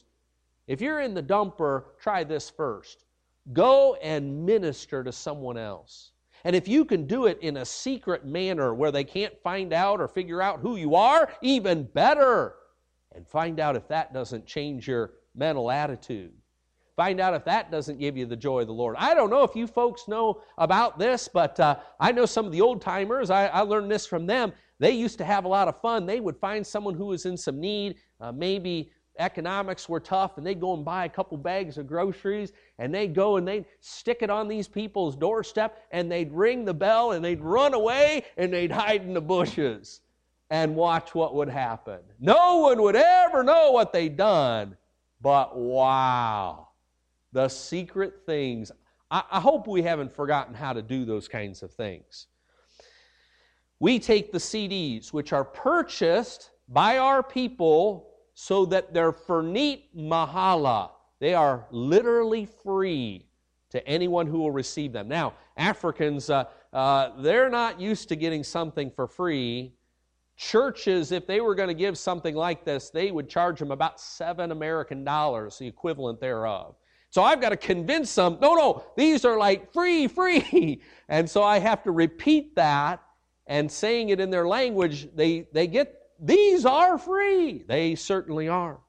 If 0.68 0.82
you're 0.82 1.00
in 1.00 1.14
the 1.14 1.24
dumper, 1.24 1.84
try 2.00 2.24
this 2.24 2.50
first. 2.50 3.06
Go 3.54 3.96
and 3.96 4.46
minister 4.46 5.04
to 5.04 5.12
someone 5.12 5.58
else. 5.58 6.12
And 6.44 6.56
if 6.56 6.68
you 6.68 6.86
can 6.86 7.08
do 7.08 7.26
it 7.26 7.40
in 7.42 7.58
a 7.58 7.66
secret 7.66 8.26
manner 8.26 8.74
where 8.74 8.92
they 8.92 9.04
can't 9.04 9.38
find 9.42 9.74
out 9.74 10.00
or 10.00 10.08
figure 10.08 10.42
out 10.42 10.60
who 10.60 10.76
you 10.76 10.96
are, 10.96 11.30
even 11.42 11.84
better. 11.84 12.56
And 13.16 13.28
find 13.28 13.60
out 13.60 13.76
if 13.76 13.88
that 13.88 14.14
doesn't 14.14 14.46
change 14.46 14.88
your 14.88 15.14
mental 15.36 15.72
attitude. 15.72 16.34
Find 16.96 17.20
out 17.20 17.36
if 17.36 17.46
that 17.46 17.70
doesn't 17.70 18.00
give 18.00 18.18
you 18.18 18.26
the 18.26 18.36
joy 18.36 18.62
of 18.62 18.68
the 18.68 18.74
Lord. 18.74 18.96
I 18.98 19.14
don't 19.14 19.30
know 19.30 19.44
if 19.44 19.56
you 19.56 19.68
folks 19.68 20.08
know 20.08 20.42
about 20.58 20.98
this, 20.98 21.28
but 21.28 21.60
uh, 21.60 21.78
I 22.00 22.12
know 22.12 22.26
some 22.26 22.48
of 22.48 22.52
the 22.52 22.62
old 22.62 22.82
timers. 22.82 23.30
I, 23.30 23.46
I, 23.48 23.62
learned 23.62 23.92
this 23.92 24.08
from 24.08 24.26
them. 24.26 24.52
They 24.80 24.92
used 24.92 25.20
to 25.20 25.26
have 25.26 25.46
a 25.46 25.48
lot 25.48 25.68
of 25.68 25.80
fun. 25.80 26.08
They 26.08 26.20
would 26.20 26.38
find 26.38 26.66
someone 26.66 26.96
who 26.96 27.06
was 27.06 27.28
in 27.28 27.38
some 27.38 27.60
need, 27.60 27.98
uh, 28.20 28.32
maybe 28.32 28.92
economics 29.20 29.88
were 29.88 30.00
tough, 30.00 30.38
and 30.38 30.46
they'd 30.46 30.60
go 30.60 30.74
and 30.74 30.84
buy 30.86 31.06
a 31.06 31.10
couple 31.10 31.38
bags 31.38 31.78
of 31.78 31.88
groceries, 31.88 32.54
and 32.80 32.94
they'd 32.94 33.14
go 33.14 33.38
and 33.38 33.48
they'd 33.48 33.66
stick 33.80 34.20
it 34.22 34.30
on 34.30 34.48
these 34.48 34.68
people's 34.68 35.16
doorstep, 35.16 35.86
and 35.92 36.12
they'd 36.12 36.32
ring 36.32 36.66
the 36.66 36.74
bell, 36.74 37.12
and 37.12 37.24
they'd 37.24 37.42
run 37.42 37.74
away, 37.74 38.26
and 38.38 38.54
they'd 38.54 38.72
hide 38.72 39.02
in 39.02 39.14
the 39.14 39.22
bushes 39.22 40.02
and 40.50 40.76
watch 40.76 41.14
what 41.14 41.36
would 41.36 41.50
happen. 41.50 42.00
No 42.20 42.58
one 42.58 42.82
would 42.82 42.96
ever 42.96 43.44
know 43.44 43.72
what 43.72 43.92
they'd 43.92 44.16
done, 44.16 44.78
but 45.22 45.58
wow 45.58 46.68
the 47.38 47.48
secret 47.48 48.26
things. 48.26 48.72
I, 49.12 49.24
I 49.32 49.40
hope 49.40 49.68
we 49.68 49.84
haven't 49.84 50.12
forgotten 50.12 50.54
how 50.54 50.74
to 50.74 50.82
do 50.82 51.06
those 51.06 51.28
kinds 51.28 51.62
of 51.64 51.72
things. 51.72 52.28
We 53.80 54.00
take 54.00 54.32
the 54.32 54.40
CDs, 54.40 55.14
which 55.14 55.34
are 55.34 55.44
purchased 55.44 56.50
by 56.68 56.98
our 56.98 57.22
people 57.22 58.10
so 58.40 58.68
that 58.68 58.94
they're 58.94 59.14
verniet 59.14 59.82
mahala. 59.98 60.92
They 61.20 61.34
are 61.34 61.66
literally 61.72 62.46
free 62.46 63.26
to 63.72 63.86
anyone 63.88 64.28
who 64.28 64.38
will 64.38 64.52
receive 64.52 64.94
them. 64.94 65.08
Now, 65.08 65.34
Africans, 65.58 66.30
uh, 66.30 66.44
uh, 66.72 67.20
they're 67.20 67.50
not 67.50 67.82
used 67.82 68.10
to 68.10 68.16
getting 68.16 68.44
something 68.44 68.92
for 68.92 69.08
free. 69.08 69.74
Churches, 70.36 71.12
if 71.12 71.26
they 71.26 71.42
were 71.42 71.56
going 71.56 71.70
to 71.70 71.74
give 71.74 71.98
something 71.98 72.36
like 72.36 72.64
this, 72.64 72.92
they 72.92 73.10
would 73.10 73.28
charge 73.28 73.58
them 73.58 73.72
about 73.72 74.00
seven 74.00 74.52
American 74.52 75.04
dollars, 75.04 75.58
the 75.58 75.66
equivalent 75.66 76.22
thereof. 76.22 76.76
So 77.10 77.24
I've 77.24 77.42
got 77.42 77.50
to 77.50 77.58
convince 77.58 78.14
them, 78.14 78.38
no, 78.40 78.54
no, 78.54 78.84
these 78.96 79.26
are 79.26 79.40
like 79.40 79.74
free, 79.74 80.08
free. 80.08 80.84
And 81.10 81.28
so 81.28 81.42
I 81.42 81.58
have 81.58 81.82
to 81.86 81.92
repeat 81.92 82.56
that 82.56 83.02
and 83.48 83.72
saying 83.72 84.10
it 84.10 84.20
in 84.20 84.30
their 84.30 84.48
language, 84.48 85.08
they, 85.16 85.48
they 85.54 85.66
get, 85.66 86.07
these 86.20 86.66
are 86.66 86.98
free. 86.98 87.64
They 87.68 87.96
certainly 87.96 88.48
are. 88.48 88.80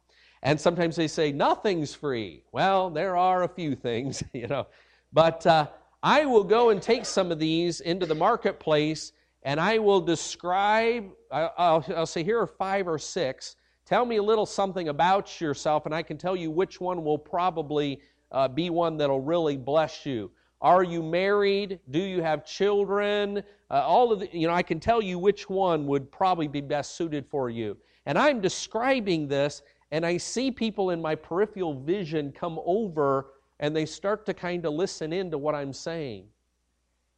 And 0.42 0.60
sometimes 0.60 0.96
they 0.96 1.08
say, 1.08 1.32
nothing's 1.32 1.94
free. 1.94 2.44
Well, 2.52 2.90
there 2.90 3.16
are 3.16 3.42
a 3.42 3.48
few 3.48 3.74
things, 3.74 4.22
you 4.32 4.46
know. 4.46 4.66
But 5.12 5.46
uh, 5.46 5.68
I 6.02 6.26
will 6.26 6.44
go 6.44 6.70
and 6.70 6.80
take 6.80 7.04
some 7.04 7.32
of 7.32 7.38
these 7.38 7.80
into 7.80 8.06
the 8.06 8.14
marketplace 8.14 9.12
and 9.42 9.60
I 9.60 9.78
will 9.78 10.00
describe, 10.00 11.10
I'll, 11.30 11.84
I'll 11.96 12.06
say, 12.06 12.22
here 12.22 12.40
are 12.40 12.46
five 12.46 12.88
or 12.88 12.98
six 12.98 13.56
Tell 13.88 14.04
me 14.04 14.16
a 14.16 14.22
little 14.22 14.44
something 14.44 14.90
about 14.90 15.40
yourself, 15.40 15.86
and 15.86 15.94
I 15.94 16.02
can 16.02 16.18
tell 16.18 16.36
you 16.36 16.50
which 16.50 16.78
one 16.78 17.04
will 17.04 17.16
probably 17.16 18.02
uh, 18.30 18.46
be 18.46 18.68
one 18.68 18.98
that'll 18.98 19.22
really 19.22 19.56
bless 19.56 20.04
you. 20.04 20.30
Are 20.60 20.82
you 20.82 21.02
married? 21.02 21.78
Do 21.90 22.00
you 22.00 22.22
have 22.22 22.44
children? 22.44 23.42
Uh, 23.70 23.74
all 23.74 24.12
of 24.12 24.20
the, 24.20 24.28
you 24.36 24.46
know, 24.48 24.54
I 24.54 24.62
can 24.62 24.80
tell 24.80 25.00
you 25.00 25.18
which 25.18 25.48
one 25.48 25.86
would 25.86 26.10
probably 26.10 26.48
be 26.48 26.60
best 26.60 26.96
suited 26.96 27.26
for 27.30 27.48
you. 27.48 27.76
And 28.06 28.18
I'm 28.18 28.40
describing 28.40 29.28
this, 29.28 29.62
and 29.92 30.04
I 30.04 30.16
see 30.16 30.50
people 30.50 30.90
in 30.90 31.00
my 31.00 31.14
peripheral 31.14 31.80
vision 31.80 32.32
come 32.32 32.58
over 32.64 33.26
and 33.60 33.74
they 33.74 33.86
start 33.86 34.24
to 34.26 34.34
kind 34.34 34.64
of 34.64 34.72
listen 34.72 35.12
in 35.12 35.30
to 35.30 35.38
what 35.38 35.54
I'm 35.54 35.72
saying. 35.72 36.26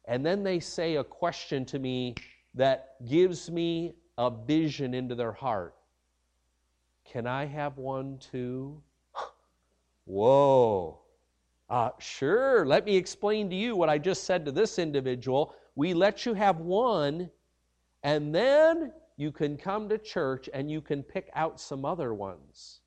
And 0.05 0.25
then 0.25 0.43
they 0.43 0.59
say 0.59 0.95
a 0.95 1.03
question 1.03 1.65
to 1.65 1.79
me 1.79 2.15
that 2.55 2.95
gives 3.07 3.49
me 3.49 3.93
a 4.17 4.29
vision 4.29 4.93
into 4.93 5.15
their 5.15 5.31
heart. 5.31 5.75
Can 7.05 7.27
I 7.27 7.45
have 7.45 7.77
one 7.77 8.17
too? 8.17 8.81
Whoa. 10.05 11.00
Uh, 11.71 11.89
sure, 11.99 12.65
let 12.65 12.83
me 12.83 12.97
explain 12.97 13.49
to 13.49 13.55
you 13.55 13.77
what 13.77 13.87
I 13.87 13.97
just 13.97 14.25
said 14.25 14.43
to 14.43 14.51
this 14.51 14.77
individual. 14.77 15.55
We 15.75 15.93
let 15.93 16.25
you 16.25 16.33
have 16.33 16.57
one, 16.57 17.29
and 18.03 18.35
then 18.35 18.91
you 19.15 19.31
can 19.31 19.55
come 19.55 19.87
to 19.87 19.97
church 19.97 20.49
and 20.53 20.69
you 20.69 20.81
can 20.81 21.01
pick 21.01 21.29
out 21.33 21.61
some 21.61 21.85
other 21.85 22.13
ones. 22.13 22.81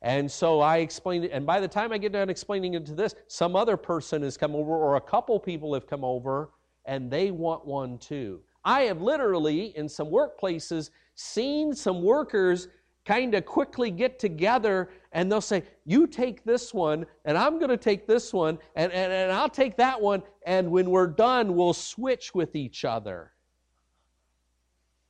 And 0.00 0.32
so 0.32 0.60
I 0.60 0.78
explained 0.78 1.26
it, 1.26 1.32
and 1.32 1.44
by 1.44 1.60
the 1.60 1.68
time 1.68 1.92
I 1.92 1.98
get 1.98 2.12
done 2.12 2.30
explaining 2.30 2.72
it 2.72 2.86
to 2.86 2.94
this, 2.94 3.14
some 3.28 3.54
other 3.54 3.76
person 3.76 4.22
has 4.22 4.38
come 4.38 4.54
over, 4.54 4.72
or 4.72 4.96
a 4.96 5.00
couple 5.02 5.38
people 5.38 5.74
have 5.74 5.86
come 5.86 6.02
over, 6.02 6.48
and 6.86 7.10
they 7.10 7.30
want 7.30 7.66
one 7.66 7.98
too. 7.98 8.40
I 8.64 8.84
have 8.84 9.02
literally, 9.02 9.76
in 9.76 9.90
some 9.90 10.08
workplaces, 10.08 10.88
seen 11.16 11.74
some 11.74 12.00
workers 12.00 12.68
kind 13.04 13.34
of 13.34 13.44
quickly 13.46 13.90
get 13.90 14.18
together 14.18 14.90
and 15.12 15.30
they'll 15.30 15.40
say, 15.40 15.64
You 15.84 16.06
take 16.06 16.44
this 16.44 16.72
one, 16.72 17.06
and 17.24 17.36
I'm 17.36 17.58
going 17.58 17.70
to 17.70 17.76
take 17.76 18.06
this 18.06 18.32
one, 18.32 18.58
and, 18.76 18.92
and, 18.92 19.12
and 19.12 19.32
I'll 19.32 19.48
take 19.48 19.76
that 19.78 20.00
one, 20.00 20.22
and 20.46 20.70
when 20.70 20.90
we're 20.90 21.08
done, 21.08 21.54
we'll 21.54 21.72
switch 21.72 22.34
with 22.34 22.54
each 22.54 22.84
other. 22.84 23.32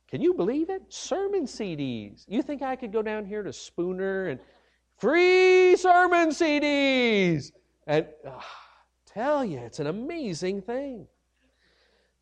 Can 0.09 0.21
you 0.21 0.33
believe 0.33 0.69
it? 0.69 0.81
Sermon 0.89 1.45
CDs. 1.45 2.25
You 2.27 2.41
think 2.41 2.61
I 2.61 2.75
could 2.75 2.91
go 2.91 3.01
down 3.01 3.25
here 3.25 3.43
to 3.43 3.53
Spooner 3.53 4.27
and 4.27 4.39
free 4.97 5.77
sermon 5.77 6.31
CDs? 6.31 7.53
And 7.87 8.07
uh, 8.27 8.41
tell 9.05 9.45
you, 9.45 9.59
it's 9.59 9.79
an 9.79 9.87
amazing 9.87 10.63
thing. 10.63 11.07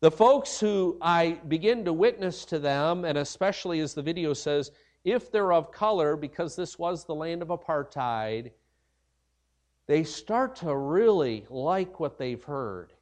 The 0.00 0.10
folks 0.10 0.60
who 0.60 0.98
I 1.02 1.40
begin 1.48 1.84
to 1.84 1.92
witness 1.92 2.44
to 2.46 2.58
them, 2.58 3.04
and 3.04 3.18
especially 3.18 3.80
as 3.80 3.92
the 3.92 4.02
video 4.02 4.34
says, 4.34 4.70
if 5.04 5.30
they're 5.30 5.52
of 5.52 5.72
color, 5.72 6.16
because 6.16 6.56
this 6.56 6.78
was 6.78 7.04
the 7.04 7.14
land 7.14 7.42
of 7.42 7.48
apartheid, 7.48 8.52
they 9.86 10.04
start 10.04 10.56
to 10.56 10.74
really 10.76 11.46
like 11.48 11.98
what 11.98 12.18
they've 12.18 12.42
heard. 12.44 12.92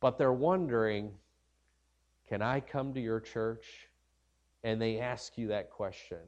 But 0.00 0.18
they're 0.18 0.32
wondering, 0.32 1.12
can 2.28 2.42
I 2.42 2.60
come 2.60 2.94
to 2.94 3.00
your 3.00 3.20
church? 3.20 3.88
And 4.64 4.82
they 4.82 4.98
ask 4.98 5.38
you 5.38 5.48
that 5.48 5.70
question. 5.70 6.18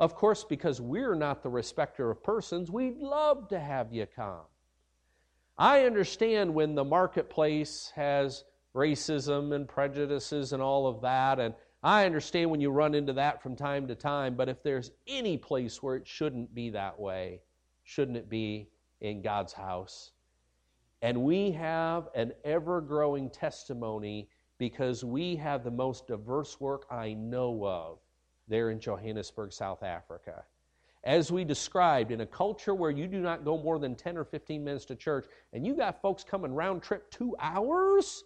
Of 0.00 0.14
course, 0.14 0.44
because 0.44 0.80
we're 0.80 1.14
not 1.14 1.42
the 1.42 1.48
respecter 1.48 2.10
of 2.10 2.22
persons, 2.22 2.70
we'd 2.70 2.98
love 2.98 3.48
to 3.48 3.60
have 3.60 3.92
you 3.92 4.06
come. 4.06 4.44
I 5.56 5.84
understand 5.84 6.52
when 6.52 6.74
the 6.74 6.84
marketplace 6.84 7.92
has 7.94 8.44
racism 8.74 9.54
and 9.54 9.66
prejudices 9.66 10.52
and 10.52 10.62
all 10.62 10.86
of 10.86 11.00
that, 11.00 11.40
and 11.40 11.54
I 11.86 12.04
understand 12.04 12.50
when 12.50 12.60
you 12.60 12.72
run 12.72 12.96
into 12.96 13.12
that 13.12 13.40
from 13.40 13.54
time 13.54 13.86
to 13.86 13.94
time, 13.94 14.34
but 14.34 14.48
if 14.48 14.60
there's 14.60 14.90
any 15.06 15.36
place 15.36 15.80
where 15.80 15.94
it 15.94 16.04
shouldn't 16.04 16.52
be 16.52 16.70
that 16.70 16.98
way, 16.98 17.42
shouldn't 17.84 18.16
it 18.16 18.28
be 18.28 18.70
in 19.00 19.22
God's 19.22 19.52
house? 19.52 20.10
And 21.00 21.22
we 21.22 21.52
have 21.52 22.08
an 22.16 22.32
ever 22.44 22.80
growing 22.80 23.30
testimony 23.30 24.28
because 24.58 25.04
we 25.04 25.36
have 25.36 25.62
the 25.62 25.70
most 25.70 26.08
diverse 26.08 26.60
work 26.60 26.86
I 26.90 27.14
know 27.14 27.64
of 27.64 27.98
there 28.48 28.70
in 28.70 28.80
Johannesburg, 28.80 29.52
South 29.52 29.84
Africa. 29.84 30.42
As 31.04 31.30
we 31.30 31.44
described, 31.44 32.10
in 32.10 32.22
a 32.22 32.26
culture 32.26 32.74
where 32.74 32.90
you 32.90 33.06
do 33.06 33.20
not 33.20 33.44
go 33.44 33.56
more 33.62 33.78
than 33.78 33.94
10 33.94 34.16
or 34.16 34.24
15 34.24 34.64
minutes 34.64 34.86
to 34.86 34.96
church, 34.96 35.26
and 35.52 35.64
you 35.64 35.76
got 35.76 36.02
folks 36.02 36.24
coming 36.24 36.52
round 36.52 36.82
trip 36.82 37.08
two 37.12 37.36
hours, 37.38 38.24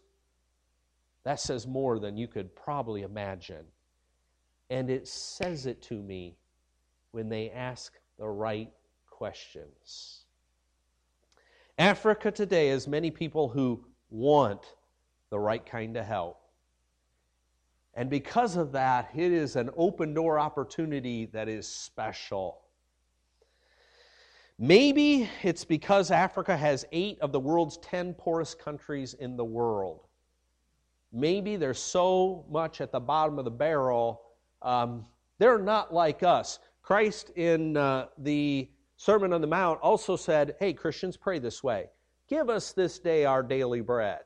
that 1.24 1.40
says 1.40 1.66
more 1.66 1.98
than 1.98 2.16
you 2.16 2.28
could 2.28 2.54
probably 2.54 3.02
imagine. 3.02 3.64
And 4.70 4.88
it 4.90 5.06
says 5.08 5.66
it 5.66 5.82
to 5.82 5.94
me 5.94 6.36
when 7.12 7.28
they 7.28 7.50
ask 7.50 7.92
the 8.18 8.28
right 8.28 8.70
questions. 9.08 10.24
Africa 11.78 12.30
today 12.30 12.68
has 12.68 12.86
many 12.86 13.10
people 13.10 13.48
who 13.48 13.84
want 14.10 14.74
the 15.30 15.38
right 15.38 15.64
kind 15.64 15.96
of 15.96 16.04
help. 16.04 16.38
And 17.94 18.08
because 18.08 18.56
of 18.56 18.72
that, 18.72 19.10
it 19.14 19.32
is 19.32 19.56
an 19.56 19.70
open 19.76 20.14
door 20.14 20.38
opportunity 20.38 21.26
that 21.26 21.48
is 21.48 21.66
special. 21.66 22.60
Maybe 24.58 25.28
it's 25.42 25.64
because 25.64 26.10
Africa 26.10 26.56
has 26.56 26.84
eight 26.92 27.18
of 27.20 27.32
the 27.32 27.40
world's 27.40 27.78
10 27.78 28.14
poorest 28.14 28.58
countries 28.58 29.14
in 29.14 29.36
the 29.36 29.44
world. 29.44 30.06
Maybe 31.12 31.56
they're 31.56 31.74
so 31.74 32.44
much 32.50 32.80
at 32.80 32.92
the 32.92 33.00
bottom 33.00 33.38
of 33.38 33.44
the 33.44 33.50
barrel, 33.50 34.22
um, 34.62 35.06
they're 35.38 35.58
not 35.58 35.92
like 35.92 36.22
us. 36.22 36.58
Christ 36.82 37.30
in 37.36 37.76
uh, 37.76 38.06
the 38.18 38.68
Sermon 38.96 39.32
on 39.32 39.40
the 39.40 39.46
Mount 39.46 39.80
also 39.80 40.16
said, 40.16 40.56
Hey, 40.60 40.72
Christians, 40.72 41.16
pray 41.16 41.38
this 41.38 41.62
way 41.62 41.86
Give 42.28 42.48
us 42.48 42.72
this 42.72 42.98
day 42.98 43.24
our 43.24 43.42
daily 43.42 43.80
bread. 43.80 44.20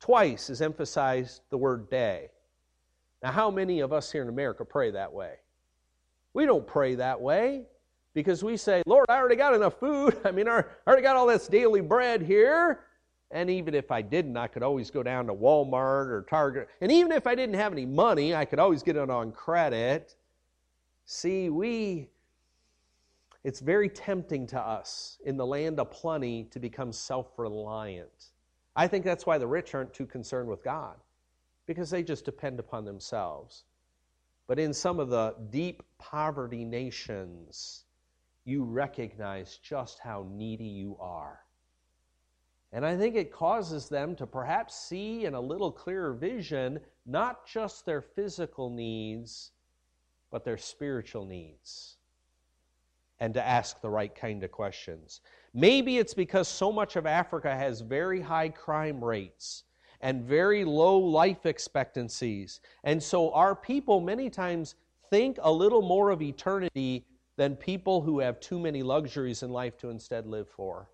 Twice 0.00 0.50
is 0.50 0.60
emphasized 0.60 1.42
the 1.50 1.56
word 1.56 1.88
day. 1.90 2.28
Now, 3.22 3.32
how 3.32 3.50
many 3.50 3.80
of 3.80 3.92
us 3.92 4.10
here 4.10 4.22
in 4.22 4.28
America 4.28 4.64
pray 4.64 4.90
that 4.90 5.12
way? 5.12 5.34
We 6.34 6.46
don't 6.46 6.66
pray 6.66 6.94
that 6.96 7.20
way 7.20 7.66
because 8.14 8.42
we 8.42 8.56
say, 8.56 8.82
Lord, 8.86 9.06
I 9.08 9.16
already 9.16 9.36
got 9.36 9.54
enough 9.54 9.78
food. 9.78 10.16
I 10.24 10.30
mean, 10.30 10.48
I 10.48 10.62
already 10.86 11.02
got 11.02 11.16
all 11.16 11.26
this 11.26 11.48
daily 11.48 11.80
bread 11.80 12.22
here. 12.22 12.80
And 13.30 13.48
even 13.48 13.74
if 13.74 13.90
I 13.90 14.02
didn't, 14.02 14.36
I 14.36 14.48
could 14.48 14.62
always 14.62 14.90
go 14.90 15.02
down 15.02 15.26
to 15.28 15.34
Walmart 15.34 16.08
or 16.08 16.26
Target. 16.28 16.68
And 16.80 16.90
even 16.90 17.12
if 17.12 17.26
I 17.26 17.34
didn't 17.34 17.54
have 17.54 17.72
any 17.72 17.86
money, 17.86 18.34
I 18.34 18.44
could 18.44 18.58
always 18.58 18.82
get 18.82 18.96
it 18.96 19.08
on 19.08 19.30
credit. 19.30 20.16
See, 21.06 21.48
we, 21.48 22.08
it's 23.44 23.60
very 23.60 23.88
tempting 23.88 24.46
to 24.48 24.60
us 24.60 25.18
in 25.24 25.36
the 25.36 25.46
land 25.46 25.78
of 25.78 25.90
plenty 25.92 26.44
to 26.50 26.58
become 26.58 26.92
self 26.92 27.38
reliant. 27.38 28.30
I 28.74 28.88
think 28.88 29.04
that's 29.04 29.26
why 29.26 29.38
the 29.38 29.46
rich 29.46 29.74
aren't 29.74 29.94
too 29.94 30.06
concerned 30.06 30.48
with 30.48 30.62
God, 30.64 30.96
because 31.66 31.90
they 31.90 32.02
just 32.02 32.24
depend 32.24 32.58
upon 32.58 32.84
themselves. 32.84 33.64
But 34.46 34.58
in 34.58 34.74
some 34.74 34.98
of 34.98 35.10
the 35.10 35.36
deep 35.50 35.82
poverty 35.98 36.64
nations, 36.64 37.84
you 38.44 38.64
recognize 38.64 39.58
just 39.62 40.00
how 40.00 40.26
needy 40.28 40.64
you 40.64 40.96
are. 40.98 41.40
And 42.72 42.86
I 42.86 42.96
think 42.96 43.16
it 43.16 43.32
causes 43.32 43.88
them 43.88 44.14
to 44.16 44.26
perhaps 44.26 44.76
see 44.76 45.24
in 45.24 45.34
a 45.34 45.40
little 45.40 45.72
clearer 45.72 46.12
vision 46.12 46.80
not 47.04 47.46
just 47.46 47.84
their 47.84 48.00
physical 48.00 48.70
needs, 48.70 49.50
but 50.30 50.44
their 50.44 50.58
spiritual 50.58 51.24
needs. 51.24 51.96
And 53.18 53.34
to 53.34 53.44
ask 53.44 53.80
the 53.80 53.90
right 53.90 54.14
kind 54.14 54.44
of 54.44 54.52
questions. 54.52 55.20
Maybe 55.52 55.98
it's 55.98 56.14
because 56.14 56.48
so 56.48 56.70
much 56.70 56.96
of 56.96 57.06
Africa 57.06 57.54
has 57.54 57.80
very 57.80 58.20
high 58.20 58.48
crime 58.48 59.02
rates 59.02 59.64
and 60.00 60.22
very 60.22 60.64
low 60.64 60.98
life 60.98 61.44
expectancies. 61.44 62.60
And 62.84 63.02
so 63.02 63.32
our 63.32 63.54
people 63.54 64.00
many 64.00 64.30
times 64.30 64.76
think 65.10 65.38
a 65.42 65.52
little 65.52 65.82
more 65.82 66.10
of 66.10 66.22
eternity 66.22 67.04
than 67.36 67.56
people 67.56 68.00
who 68.00 68.20
have 68.20 68.38
too 68.40 68.58
many 68.58 68.82
luxuries 68.82 69.42
in 69.42 69.50
life 69.50 69.76
to 69.78 69.90
instead 69.90 70.26
live 70.26 70.48
for. 70.48 70.88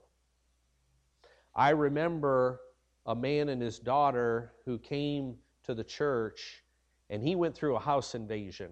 I 1.56 1.70
remember 1.70 2.60
a 3.06 3.14
man 3.14 3.48
and 3.48 3.62
his 3.62 3.78
daughter 3.78 4.52
who 4.66 4.78
came 4.78 5.36
to 5.64 5.74
the 5.74 5.82
church 5.82 6.62
and 7.08 7.22
he 7.22 7.34
went 7.34 7.54
through 7.54 7.76
a 7.76 7.80
house 7.80 8.14
invasion. 8.14 8.70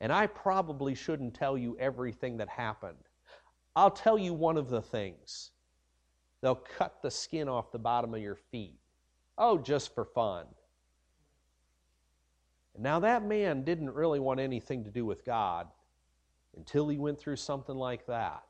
And 0.00 0.12
I 0.12 0.26
probably 0.26 0.94
shouldn't 0.94 1.34
tell 1.34 1.56
you 1.56 1.76
everything 1.78 2.36
that 2.36 2.48
happened. 2.48 2.98
I'll 3.74 3.90
tell 3.90 4.18
you 4.18 4.34
one 4.34 4.58
of 4.58 4.68
the 4.68 4.82
things. 4.82 5.52
They'll 6.42 6.56
cut 6.56 7.00
the 7.00 7.10
skin 7.10 7.48
off 7.48 7.72
the 7.72 7.78
bottom 7.78 8.12
of 8.12 8.20
your 8.20 8.34
feet. 8.34 8.78
Oh, 9.38 9.56
just 9.56 9.94
for 9.94 10.04
fun. 10.04 10.46
Now, 12.78 13.00
that 13.00 13.24
man 13.24 13.64
didn't 13.64 13.90
really 13.90 14.18
want 14.18 14.40
anything 14.40 14.84
to 14.84 14.90
do 14.90 15.06
with 15.06 15.24
God 15.24 15.68
until 16.56 16.88
he 16.88 16.98
went 16.98 17.18
through 17.18 17.36
something 17.36 17.76
like 17.76 18.06
that. 18.06 18.42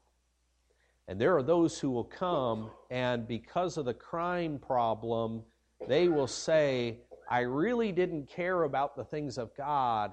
And 1.13 1.21
there 1.21 1.37
are 1.37 1.43
those 1.43 1.79
who 1.79 1.91
will 1.91 2.05
come, 2.05 2.71
and 2.91 3.29
because 3.29 3.77
of 3.77 3.85
the 3.85 3.93
crime 3.93 4.59
problem, 4.59 5.43
they 5.87 6.09
will 6.09 6.27
say, 6.27 7.01
I 7.29 7.41
really 7.41 7.93
didn't 7.93 8.31
care 8.31 8.63
about 8.63 8.97
the 8.97 9.05
things 9.05 9.37
of 9.37 9.55
God, 9.55 10.13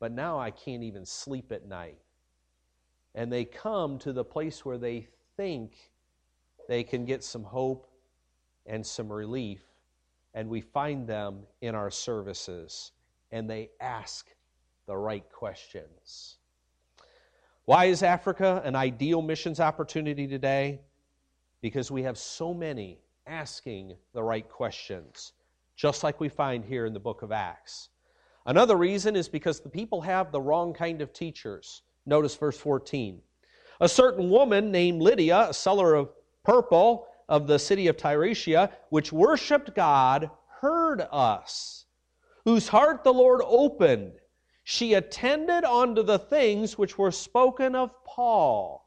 but 0.00 0.10
now 0.10 0.36
I 0.36 0.50
can't 0.50 0.82
even 0.82 1.06
sleep 1.06 1.52
at 1.52 1.68
night. 1.68 2.00
And 3.14 3.32
they 3.32 3.44
come 3.44 4.00
to 4.00 4.12
the 4.12 4.24
place 4.24 4.64
where 4.64 4.78
they 4.78 5.06
think 5.36 5.92
they 6.68 6.82
can 6.82 7.04
get 7.04 7.22
some 7.22 7.44
hope 7.44 7.88
and 8.66 8.84
some 8.84 9.12
relief 9.12 9.62
and 10.34 10.48
we 10.48 10.60
find 10.60 11.06
them 11.06 11.44
in 11.60 11.76
our 11.76 11.92
services, 11.92 12.90
and 13.30 13.48
they 13.48 13.70
ask 13.80 14.26
the 14.88 14.96
right 14.96 15.30
questions. 15.30 16.38
Why 17.66 17.86
is 17.86 18.04
Africa 18.04 18.62
an 18.64 18.76
ideal 18.76 19.20
missions 19.20 19.58
opportunity 19.58 20.28
today? 20.28 20.80
Because 21.60 21.90
we 21.90 22.04
have 22.04 22.16
so 22.16 22.54
many 22.54 23.00
asking 23.26 23.96
the 24.14 24.22
right 24.22 24.48
questions, 24.48 25.32
just 25.74 26.04
like 26.04 26.20
we 26.20 26.28
find 26.28 26.64
here 26.64 26.86
in 26.86 26.92
the 26.92 27.00
book 27.00 27.22
of 27.22 27.32
Acts. 27.32 27.88
Another 28.46 28.76
reason 28.76 29.16
is 29.16 29.28
because 29.28 29.58
the 29.58 29.68
people 29.68 30.00
have 30.00 30.30
the 30.30 30.40
wrong 30.40 30.72
kind 30.72 31.02
of 31.02 31.12
teachers. 31.12 31.82
Notice 32.06 32.36
verse 32.36 32.56
14. 32.56 33.20
A 33.80 33.88
certain 33.88 34.30
woman 34.30 34.70
named 34.70 35.02
Lydia, 35.02 35.48
a 35.48 35.54
seller 35.54 35.94
of 35.94 36.10
purple, 36.44 37.08
of 37.28 37.48
the 37.48 37.58
city 37.58 37.88
of 37.88 37.98
Thyatira, 37.98 38.70
which 38.90 39.12
worshiped 39.12 39.74
God, 39.74 40.30
heard 40.60 41.04
us, 41.10 41.86
whose 42.44 42.68
heart 42.68 43.02
the 43.02 43.12
Lord 43.12 43.40
opened. 43.44 44.12
She 44.68 44.94
attended 44.94 45.62
unto 45.62 46.02
the 46.02 46.18
things 46.18 46.76
which 46.76 46.98
were 46.98 47.12
spoken 47.12 47.76
of 47.76 47.92
Paul. 48.02 48.84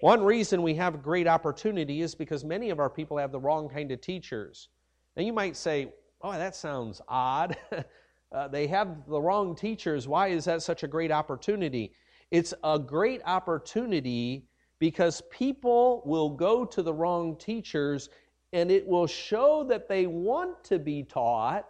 One 0.00 0.24
reason 0.24 0.62
we 0.62 0.76
have 0.76 1.02
great 1.02 1.26
opportunity 1.26 2.00
is 2.00 2.14
because 2.14 2.42
many 2.42 2.70
of 2.70 2.80
our 2.80 2.88
people 2.88 3.18
have 3.18 3.30
the 3.30 3.38
wrong 3.38 3.68
kind 3.68 3.92
of 3.92 4.00
teachers. 4.00 4.70
Now 5.14 5.24
you 5.24 5.34
might 5.34 5.58
say, 5.58 5.92
oh, 6.22 6.32
that 6.32 6.56
sounds 6.56 7.02
odd. 7.06 7.54
uh, 8.32 8.48
they 8.48 8.66
have 8.68 9.06
the 9.06 9.20
wrong 9.20 9.54
teachers. 9.54 10.08
Why 10.08 10.28
is 10.28 10.46
that 10.46 10.62
such 10.62 10.84
a 10.84 10.88
great 10.88 11.12
opportunity? 11.12 11.92
It's 12.30 12.54
a 12.64 12.78
great 12.78 13.20
opportunity 13.26 14.46
because 14.78 15.20
people 15.30 16.00
will 16.06 16.30
go 16.30 16.64
to 16.64 16.82
the 16.82 16.94
wrong 16.94 17.36
teachers 17.36 18.08
and 18.54 18.70
it 18.70 18.88
will 18.88 19.06
show 19.06 19.64
that 19.64 19.86
they 19.86 20.06
want 20.06 20.64
to 20.64 20.78
be 20.78 21.02
taught, 21.02 21.66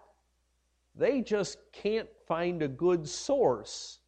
they 0.99 1.21
just 1.21 1.59
can't 1.73 2.09
find 2.27 2.63
a 2.63 2.69
good 2.69 3.09
source. 3.09 4.01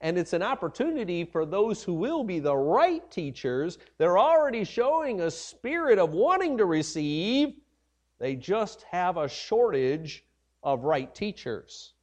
And 0.00 0.16
it's 0.16 0.32
an 0.32 0.42
opportunity 0.42 1.24
for 1.24 1.44
those 1.44 1.82
who 1.82 1.92
will 1.92 2.22
be 2.22 2.38
the 2.38 2.56
right 2.56 3.08
teachers. 3.10 3.78
They're 3.98 4.18
already 4.18 4.64
showing 4.64 5.20
a 5.20 5.30
spirit 5.30 5.98
of 5.98 6.12
wanting 6.12 6.56
to 6.58 6.66
receive, 6.66 7.54
they 8.20 8.36
just 8.36 8.82
have 8.82 9.16
a 9.16 9.28
shortage 9.28 10.24
of 10.62 10.84
right 10.84 11.12
teachers. 11.14 11.94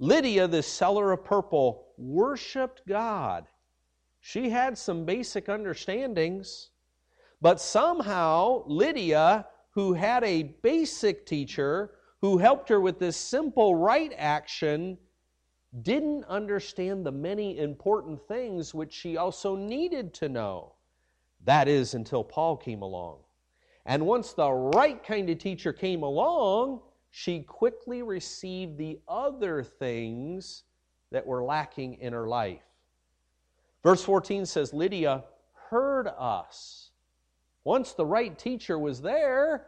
Lydia, 0.00 0.48
the 0.48 0.62
seller 0.62 1.12
of 1.12 1.24
purple, 1.24 1.86
worshiped 1.96 2.82
God. 2.86 3.46
She 4.20 4.50
had 4.50 4.76
some 4.76 5.04
basic 5.04 5.48
understandings, 5.48 6.70
but 7.40 7.60
somehow 7.60 8.64
Lydia, 8.66 9.46
who 9.70 9.92
had 9.92 10.24
a 10.24 10.54
basic 10.62 11.26
teacher 11.26 11.92
who 12.24 12.38
helped 12.38 12.70
her 12.70 12.80
with 12.80 12.98
this 12.98 13.18
simple 13.18 13.74
right 13.74 14.10
action, 14.16 14.96
didn't 15.82 16.24
understand 16.24 17.04
the 17.04 17.12
many 17.12 17.58
important 17.58 18.18
things 18.26 18.72
which 18.72 18.94
she 18.94 19.18
also 19.18 19.54
needed 19.54 20.14
to 20.14 20.26
know. 20.30 20.72
That 21.44 21.68
is, 21.68 21.92
until 21.92 22.24
Paul 22.24 22.56
came 22.56 22.80
along. 22.80 23.18
And 23.84 24.06
once 24.06 24.32
the 24.32 24.50
right 24.50 25.04
kind 25.04 25.28
of 25.28 25.36
teacher 25.36 25.70
came 25.70 26.02
along, 26.02 26.80
she 27.10 27.40
quickly 27.40 28.02
received 28.02 28.78
the 28.78 29.00
other 29.06 29.62
things 29.62 30.62
that 31.10 31.26
were 31.26 31.44
lacking 31.44 32.00
in 32.00 32.14
her 32.14 32.26
life. 32.26 32.64
Verse 33.82 34.02
14 34.02 34.46
says, 34.46 34.72
Lydia 34.72 35.24
heard 35.68 36.08
us. 36.18 36.88
Once 37.64 37.92
the 37.92 38.06
right 38.06 38.38
teacher 38.38 38.78
was 38.78 39.02
there, 39.02 39.66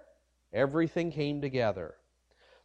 everything 0.55 1.13
came 1.13 1.43
together. 1.43 1.97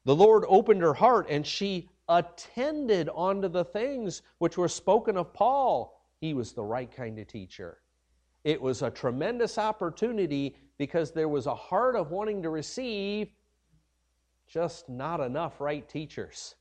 The 0.06 0.16
Lord 0.16 0.46
opened 0.48 0.82
her 0.82 0.94
heart 0.94 1.28
and 1.30 1.46
she 1.46 1.90
attended 2.10 3.10
unto 3.16 3.48
the 3.48 3.66
things 3.66 4.22
which 4.40 4.58
were 4.58 4.68
spoken 4.68 5.16
of 5.16 5.34
Paul. 5.34 6.02
He 6.20 6.34
was 6.34 6.54
the 6.54 6.64
right 6.64 6.92
kind 6.92 7.20
of 7.20 7.28
teacher. 7.28 7.78
It 8.44 8.60
was 8.62 8.82
a 8.82 8.90
tremendous 8.90 9.58
opportunity 9.58 10.56
because 10.78 11.12
there 11.12 11.30
was 11.30 11.46
a 11.46 11.54
heart 11.54 11.96
of 11.96 12.10
wanting 12.10 12.42
to 12.42 12.50
receive, 12.50 13.30
just 14.48 14.90
not 14.90 15.20
enough 15.20 15.62
right 15.62 15.88
teachers. 15.88 16.56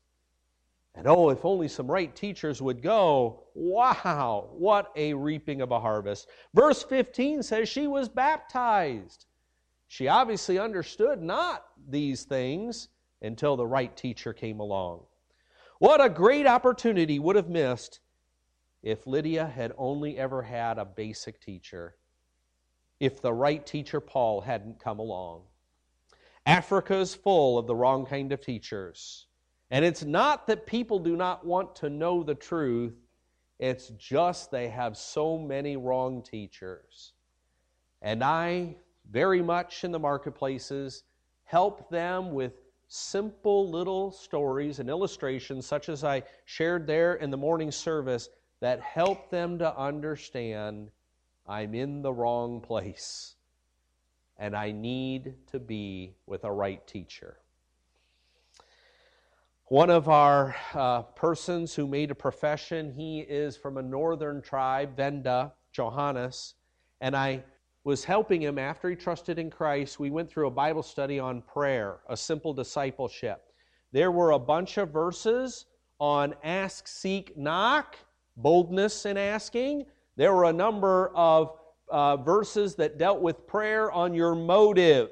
And 0.94 1.06
oh, 1.06 1.30
if 1.30 1.44
only 1.44 1.68
some 1.68 1.90
right 1.90 2.14
teachers 2.14 2.60
would 2.60 2.82
go. 2.82 3.44
Wow, 3.54 4.50
what 4.52 4.92
a 4.96 5.14
reaping 5.14 5.62
of 5.62 5.70
a 5.70 5.80
harvest. 5.80 6.28
Verse 6.54 6.82
15 6.82 7.42
says 7.42 7.68
she 7.68 7.86
was 7.86 8.08
baptized. 8.08 9.26
She 9.88 10.08
obviously 10.08 10.58
understood 10.58 11.22
not 11.22 11.64
these 11.88 12.24
things 12.24 12.88
until 13.22 13.56
the 13.56 13.66
right 13.66 13.96
teacher 13.96 14.32
came 14.32 14.60
along. 14.60 15.00
What 15.78 16.04
a 16.04 16.08
great 16.08 16.46
opportunity 16.46 17.18
would 17.18 17.36
have 17.36 17.48
missed 17.48 18.00
if 18.82 19.06
Lydia 19.06 19.46
had 19.46 19.72
only 19.76 20.18
ever 20.18 20.42
had 20.42 20.78
a 20.78 20.84
basic 20.84 21.40
teacher, 21.40 21.96
if 22.98 23.20
the 23.20 23.32
right 23.32 23.64
teacher, 23.66 24.00
Paul, 24.00 24.40
hadn't 24.40 24.80
come 24.80 24.98
along. 24.98 25.42
Africa 26.46 26.96
is 26.96 27.14
full 27.14 27.58
of 27.58 27.66
the 27.66 27.74
wrong 27.74 28.06
kind 28.06 28.32
of 28.32 28.40
teachers. 28.40 29.26
And 29.70 29.84
it's 29.84 30.04
not 30.04 30.46
that 30.46 30.66
people 30.66 30.98
do 30.98 31.16
not 31.16 31.46
want 31.46 31.76
to 31.76 31.90
know 31.90 32.22
the 32.22 32.34
truth, 32.34 32.94
it's 33.58 33.88
just 33.90 34.50
they 34.50 34.68
have 34.68 34.96
so 34.96 35.38
many 35.38 35.76
wrong 35.76 36.22
teachers. 36.22 37.12
And 38.02 38.24
I, 38.24 38.76
very 39.10 39.42
much 39.42 39.84
in 39.84 39.92
the 39.92 39.98
marketplaces, 39.98 41.04
help 41.44 41.90
them 41.90 42.32
with 42.32 42.59
simple 42.92 43.70
little 43.70 44.10
stories 44.10 44.80
and 44.80 44.88
illustrations, 44.90 45.64
such 45.64 45.88
as 45.88 46.02
I 46.02 46.24
shared 46.44 46.88
there 46.88 47.14
in 47.14 47.30
the 47.30 47.36
morning 47.36 47.70
service, 47.70 48.28
that 48.58 48.80
help 48.80 49.30
them 49.30 49.58
to 49.60 49.78
understand 49.78 50.90
I'm 51.46 51.74
in 51.74 52.02
the 52.02 52.12
wrong 52.12 52.60
place. 52.60 53.36
and 54.40 54.56
I 54.56 54.72
need 54.72 55.34
to 55.52 55.60
be 55.60 56.14
with 56.26 56.44
a 56.44 56.50
right 56.50 56.84
teacher. 56.86 57.36
One 59.66 59.90
of 59.90 60.08
our 60.08 60.56
uh, 60.74 61.02
persons 61.02 61.74
who 61.74 61.86
made 61.86 62.10
a 62.10 62.14
profession, 62.14 62.90
he 62.90 63.20
is 63.20 63.56
from 63.56 63.76
a 63.76 63.82
northern 63.82 64.40
tribe, 64.42 64.96
Venda, 64.96 65.52
Johannes, 65.72 66.54
and 67.00 67.14
I 67.14 67.44
was 67.84 68.04
helping 68.04 68.42
him 68.42 68.58
after 68.58 68.90
he 68.90 68.96
trusted 68.96 69.38
in 69.38 69.50
Christ. 69.50 69.98
We 69.98 70.10
went 70.10 70.30
through 70.30 70.48
a 70.48 70.50
Bible 70.50 70.82
study 70.82 71.18
on 71.18 71.42
prayer, 71.42 72.00
a 72.08 72.16
simple 72.16 72.52
discipleship. 72.52 73.42
There 73.92 74.10
were 74.10 74.32
a 74.32 74.38
bunch 74.38 74.76
of 74.76 74.90
verses 74.90 75.66
on 75.98 76.34
ask, 76.44 76.86
seek, 76.86 77.36
knock, 77.36 77.96
boldness 78.36 79.06
in 79.06 79.16
asking. 79.16 79.86
There 80.16 80.34
were 80.34 80.44
a 80.44 80.52
number 80.52 81.10
of 81.14 81.52
uh, 81.90 82.16
verses 82.18 82.74
that 82.76 82.98
dealt 82.98 83.20
with 83.20 83.46
prayer 83.46 83.90
on 83.90 84.14
your 84.14 84.34
motive. 84.34 85.10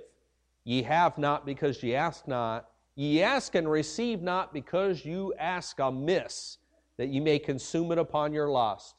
Ye 0.65 0.83
have 0.83 1.19
not 1.19 1.47
because 1.47 1.83
ye 1.83 1.95
ask 1.95 2.29
not. 2.29 2.69
Ye 2.95 3.23
ask 3.23 3.55
and 3.55 3.71
receive 3.71 4.23
not 4.23 4.53
because 4.53 5.05
you 5.05 5.33
ask 5.39 5.79
amiss, 5.81 6.59
that 6.97 7.09
ye 7.09 7.21
may 7.21 7.39
consume 7.39 7.93
it 7.93 7.99
upon 7.99 8.33
your 8.33 8.51
lust. 8.51 8.97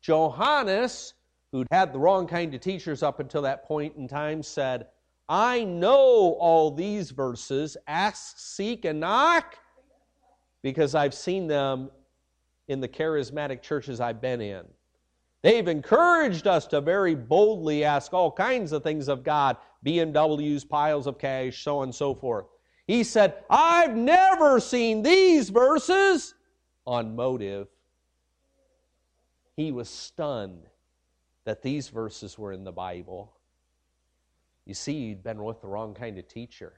Johannes, 0.00 1.14
who'd 1.52 1.66
had 1.70 1.92
the 1.92 1.98
wrong 1.98 2.26
kind 2.26 2.54
of 2.54 2.60
teachers 2.60 3.02
up 3.02 3.20
until 3.20 3.42
that 3.42 3.64
point 3.64 3.96
in 3.96 4.06
time, 4.06 4.42
said, 4.42 4.86
I 5.28 5.64
know 5.64 6.36
all 6.38 6.70
these 6.70 7.10
verses 7.10 7.76
ask, 7.86 8.38
seek, 8.38 8.84
and 8.84 9.00
knock 9.00 9.56
because 10.62 10.94
I've 10.94 11.14
seen 11.14 11.46
them 11.46 11.90
in 12.68 12.80
the 12.80 12.88
charismatic 12.88 13.62
churches 13.62 14.00
I've 14.00 14.20
been 14.20 14.40
in. 14.40 14.64
They've 15.42 15.66
encouraged 15.66 16.46
us 16.46 16.66
to 16.68 16.80
very 16.80 17.14
boldly 17.14 17.84
ask 17.84 18.12
all 18.12 18.30
kinds 18.30 18.72
of 18.72 18.82
things 18.82 19.08
of 19.08 19.24
God 19.24 19.56
BMWs, 19.84 20.68
piles 20.68 21.06
of 21.06 21.18
cash, 21.18 21.64
so 21.64 21.78
on 21.78 21.84
and 21.84 21.94
so 21.94 22.14
forth. 22.14 22.44
He 22.86 23.04
said, 23.04 23.34
I've 23.48 23.96
never 23.96 24.60
seen 24.60 25.02
these 25.02 25.48
verses 25.48 26.34
on 26.86 27.16
motive. 27.16 27.68
He 29.56 29.72
was 29.72 29.88
stunned 29.88 30.69
that 31.44 31.62
these 31.62 31.88
verses 31.88 32.38
were 32.38 32.52
in 32.52 32.64
the 32.64 32.72
Bible. 32.72 33.32
You 34.66 34.74
see, 34.74 34.92
you'd 34.92 35.22
been 35.22 35.42
with 35.42 35.60
the 35.60 35.68
wrong 35.68 35.94
kind 35.94 36.18
of 36.18 36.28
teacher. 36.28 36.74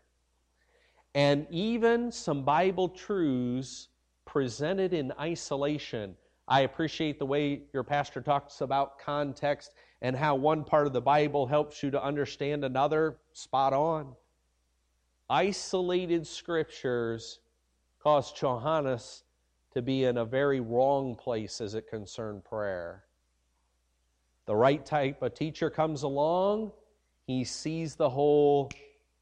And 1.14 1.46
even 1.50 2.10
some 2.10 2.44
Bible 2.44 2.88
truths 2.88 3.88
presented 4.24 4.94
in 4.94 5.12
isolation 5.20 6.16
I 6.48 6.60
appreciate 6.60 7.18
the 7.18 7.26
way 7.26 7.62
your 7.72 7.84
pastor 7.84 8.20
talks 8.20 8.60
about 8.60 8.98
context 8.98 9.72
and 10.00 10.16
how 10.16 10.34
one 10.34 10.64
part 10.64 10.86
of 10.86 10.92
the 10.92 11.00
Bible 11.00 11.46
helps 11.46 11.82
you 11.82 11.90
to 11.92 12.02
understand 12.02 12.64
another. 12.64 13.18
Spot 13.32 13.72
on. 13.72 14.14
Isolated 15.30 16.26
scriptures 16.26 17.38
caused 18.02 18.36
Johannes 18.36 19.22
to 19.72 19.80
be 19.80 20.04
in 20.04 20.18
a 20.18 20.24
very 20.24 20.60
wrong 20.60 21.14
place 21.14 21.60
as 21.60 21.74
it 21.74 21.88
concerned 21.88 22.44
prayer. 22.44 23.04
The 24.46 24.56
right 24.56 24.84
type 24.84 25.22
of 25.22 25.34
teacher 25.34 25.70
comes 25.70 26.02
along, 26.02 26.72
he 27.26 27.44
sees 27.44 27.94
the 27.94 28.10
whole, 28.10 28.70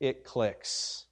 it 0.00 0.24
clicks. 0.24 1.06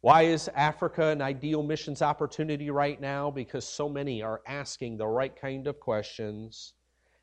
Why 0.00 0.22
is 0.22 0.48
Africa 0.54 1.06
an 1.06 1.22
ideal 1.22 1.62
missions 1.62 2.02
opportunity 2.02 2.68
right 2.70 3.00
now? 3.00 3.30
Because 3.30 3.66
so 3.66 3.88
many 3.88 4.22
are 4.22 4.42
asking 4.46 4.98
the 4.98 5.06
right 5.06 5.34
kind 5.34 5.66
of 5.66 5.80
questions, 5.80 6.74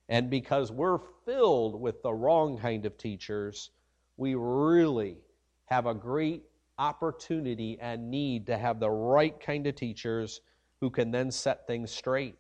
and 0.10 0.30
because 0.30 0.72
we're 0.72 1.00
filled 1.26 1.80
with 1.80 2.02
the 2.02 2.14
wrong 2.14 2.58
kind 2.58 2.86
of 2.86 2.98
teachers, 2.98 3.70
we 4.18 4.36
really 4.36 5.18
have 5.66 5.86
a 5.86 5.94
great 5.94 6.44
opportunity 6.80 7.78
and 7.80 8.10
need 8.10 8.48
to 8.48 8.58
have 8.58 8.80
the 8.80 8.90
right 8.90 9.40
kind 9.40 9.68
of 9.68 9.76
teachers 9.76 10.42
who 10.80 10.90
can 10.90 11.12
then 11.12 11.30
set 11.30 11.68
things 11.68 11.92
straight. 11.92 12.40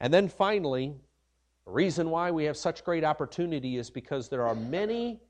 And 0.00 0.12
then 0.12 0.28
finally, 0.28 0.94
the 1.70 1.74
reason 1.74 2.10
why 2.10 2.32
we 2.32 2.42
have 2.46 2.56
such 2.56 2.82
great 2.82 3.04
opportunity 3.04 3.76
is 3.76 3.90
because 3.90 4.28
there 4.28 4.44
are 4.44 4.56
many 4.56 5.20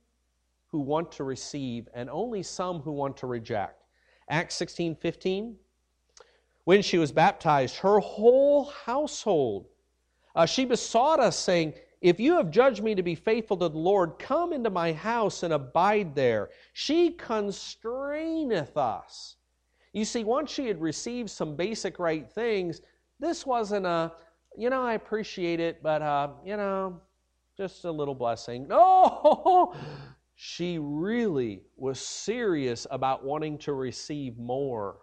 who 0.68 0.80
want 0.80 1.12
to 1.12 1.22
receive 1.22 1.86
and 1.92 2.08
only 2.08 2.42
some 2.42 2.80
who 2.80 2.92
want 2.92 3.14
to 3.18 3.26
reject. 3.26 3.84
Acts 4.30 4.54
16 4.54 4.96
15. 4.96 5.54
When 6.64 6.80
she 6.80 6.96
was 6.96 7.12
baptized, 7.12 7.76
her 7.76 7.98
whole 7.98 8.64
household, 8.86 9.66
uh, 10.34 10.46
she 10.46 10.64
besought 10.64 11.20
us, 11.20 11.38
saying, 11.38 11.74
If 12.00 12.18
you 12.18 12.32
have 12.36 12.50
judged 12.50 12.82
me 12.82 12.94
to 12.94 13.02
be 13.02 13.14
faithful 13.14 13.58
to 13.58 13.68
the 13.68 13.78
Lord, 13.78 14.18
come 14.18 14.54
into 14.54 14.70
my 14.70 14.94
house 14.94 15.42
and 15.42 15.52
abide 15.52 16.14
there. 16.14 16.48
She 16.72 17.10
constraineth 17.18 18.78
us. 18.78 19.36
You 19.92 20.06
see, 20.06 20.24
once 20.24 20.50
she 20.50 20.68
had 20.68 20.80
received 20.80 21.28
some 21.28 21.54
basic 21.54 21.98
right 21.98 22.26
things, 22.26 22.80
this 23.18 23.44
wasn't 23.44 23.84
a, 23.84 24.12
you 24.56 24.70
know, 24.70 24.82
I 24.82 24.94
appreciate 24.94 25.60
it, 25.60 25.82
but, 25.82 26.02
uh, 26.02 26.28
you 26.44 26.56
know, 26.56 27.00
just 27.56 27.84
a 27.84 27.90
little 27.90 28.14
blessing. 28.14 28.66
No, 28.68 29.74
she 30.34 30.78
really 30.78 31.62
was 31.76 32.00
serious 32.00 32.86
about 32.90 33.24
wanting 33.24 33.58
to 33.58 33.72
receive 33.72 34.38
more. 34.38 34.98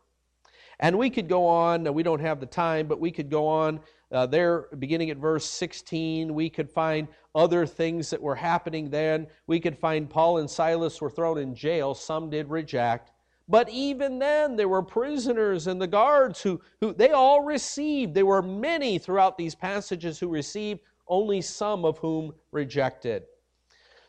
And 0.79 0.97
we 0.97 1.10
could 1.10 1.27
go 1.27 1.45
on, 1.47 1.91
we 1.93 2.03
don't 2.03 2.19
have 2.19 2.39
the 2.39 2.45
time, 2.45 2.88
but 2.88 2.99
we 2.99 3.12
could 3.12 3.29
go 3.29 3.47
on 3.47 3.79
uh, 4.12 4.25
there, 4.25 4.67
beginning 4.79 5.10
at 5.10 5.17
verse 5.17 5.45
16. 5.45 6.33
We 6.33 6.49
could 6.49 6.69
find 6.69 7.07
other 7.33 7.65
things 7.65 8.10
that 8.12 8.21
were 8.21 8.36
happening 8.36 8.89
then. 8.89 9.27
We 9.47 9.60
could 9.60 9.77
find 9.77 10.10
Paul 10.10 10.38
and 10.38 10.49
Silas 10.49 11.01
were 11.01 11.10
thrown 11.10 11.39
in 11.39 11.55
jail, 11.55 11.93
some 11.93 12.29
did 12.29 12.49
reject. 12.49 13.12
But 13.49 13.69
even 13.69 14.19
then, 14.19 14.55
there 14.55 14.67
were 14.67 14.83
prisoners 14.83 15.67
and 15.67 15.81
the 15.81 15.88
guards 15.88 16.41
who, 16.41 16.60
who 16.81 16.93
they 16.93 17.12
all 17.12 17.41
received. 17.43 18.13
There 18.13 18.25
were 18.25 18.41
many 18.41 18.99
throughout 18.99 19.38
these 19.38 19.55
passages 19.55 20.19
who 20.19 20.27
received, 20.27 20.81
only 21.07 21.41
some 21.41 21.86
of 21.86 21.97
whom 21.99 22.33
rejected. 22.51 23.23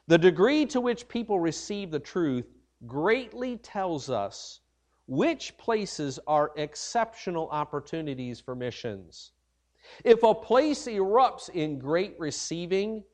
The 0.09 0.19
degree 0.19 0.67
to 0.67 0.81
which 0.81 1.07
people 1.07 1.39
receive 1.39 1.91
the 1.91 2.01
truth 2.01 2.47
greatly 2.87 3.59
tells 3.59 4.11
us 4.11 4.61
which 5.07 5.57
places 5.57 6.19
are 6.27 6.53
exceptional 6.57 7.49
opportunities 7.51 8.41
for 8.41 8.55
missions. 8.55 9.33
If 10.05 10.23
a 10.23 10.35
place 10.35 10.87
erupts 10.87 11.49
in 11.49 11.79
great 11.79 12.19
receiving, 12.19 13.05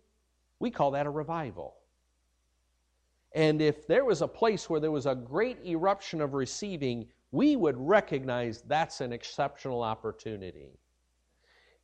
we 0.58 0.70
call 0.70 0.90
that 0.92 1.06
a 1.06 1.10
revival. 1.10 1.76
And 3.34 3.60
if 3.60 3.86
there 3.86 4.04
was 4.04 4.22
a 4.22 4.28
place 4.28 4.70
where 4.70 4.80
there 4.80 4.92
was 4.92 5.06
a 5.06 5.14
great 5.14 5.58
eruption 5.66 6.20
of 6.20 6.34
receiving, 6.34 7.08
we 7.32 7.56
would 7.56 7.76
recognize 7.76 8.62
that's 8.62 9.00
an 9.00 9.12
exceptional 9.12 9.82
opportunity. 9.82 10.78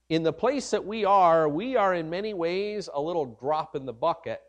In 0.09 0.23
the 0.23 0.33
place 0.33 0.71
that 0.71 0.85
we 0.85 1.05
are, 1.05 1.49
we 1.49 1.77
are 1.77 1.95
in 1.95 2.09
many 2.09 2.35
ways 2.35 2.89
a 2.95 3.01
little 3.01 3.37
drop 3.41 3.75
in 3.75 3.85
the 3.85 3.93
bucket 3.93 4.41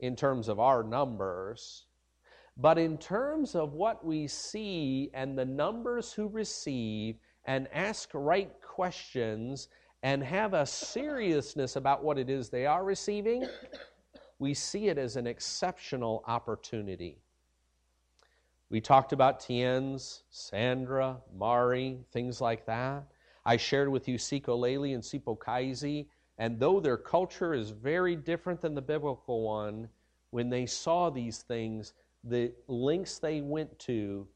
in 0.00 0.16
terms 0.16 0.48
of 0.48 0.58
our 0.58 0.82
numbers, 0.82 1.86
but 2.56 2.78
in 2.78 2.98
terms 2.98 3.54
of 3.54 3.72
what 3.74 4.04
we 4.04 4.26
see 4.26 5.10
and 5.14 5.38
the 5.38 5.44
numbers 5.44 6.12
who 6.12 6.28
receive 6.28 7.16
and 7.44 7.68
ask 7.72 8.10
right 8.12 8.50
questions 8.60 9.68
and 10.02 10.22
have 10.22 10.54
a 10.54 10.66
seriousness 10.66 11.76
about 11.76 12.02
what 12.02 12.18
it 12.18 12.28
is 12.28 12.48
they 12.48 12.66
are 12.66 12.84
receiving, 12.84 13.46
we 14.40 14.52
see 14.54 14.88
it 14.88 14.98
as 14.98 15.14
an 15.14 15.28
exceptional 15.28 16.24
opportunity. 16.26 17.18
We 18.70 18.80
talked 18.80 19.12
about 19.12 19.38
Tien's, 19.38 20.24
Sandra, 20.30 21.18
Mari, 21.36 21.98
things 22.12 22.40
like 22.40 22.66
that. 22.66 23.04
I 23.46 23.56
shared 23.56 23.88
with 23.88 24.08
you 24.08 24.16
Siko 24.16 24.58
Lely 24.58 24.94
and 24.94 25.02
Sipo 25.02 25.38
Kaisi 25.38 26.06
and 26.40 26.58
though 26.58 26.80
their 26.80 26.96
culture 26.96 27.52
is 27.52 27.68
very 27.68 28.16
different 28.16 28.62
than 28.62 28.74
the 28.74 28.80
biblical 28.80 29.42
one, 29.42 29.90
when 30.30 30.48
they 30.48 30.64
saw 30.64 31.10
these 31.10 31.42
things, 31.42 31.92
the 32.24 32.50
links 32.66 33.18
they 33.18 33.42
went 33.42 33.78
to 33.80 34.26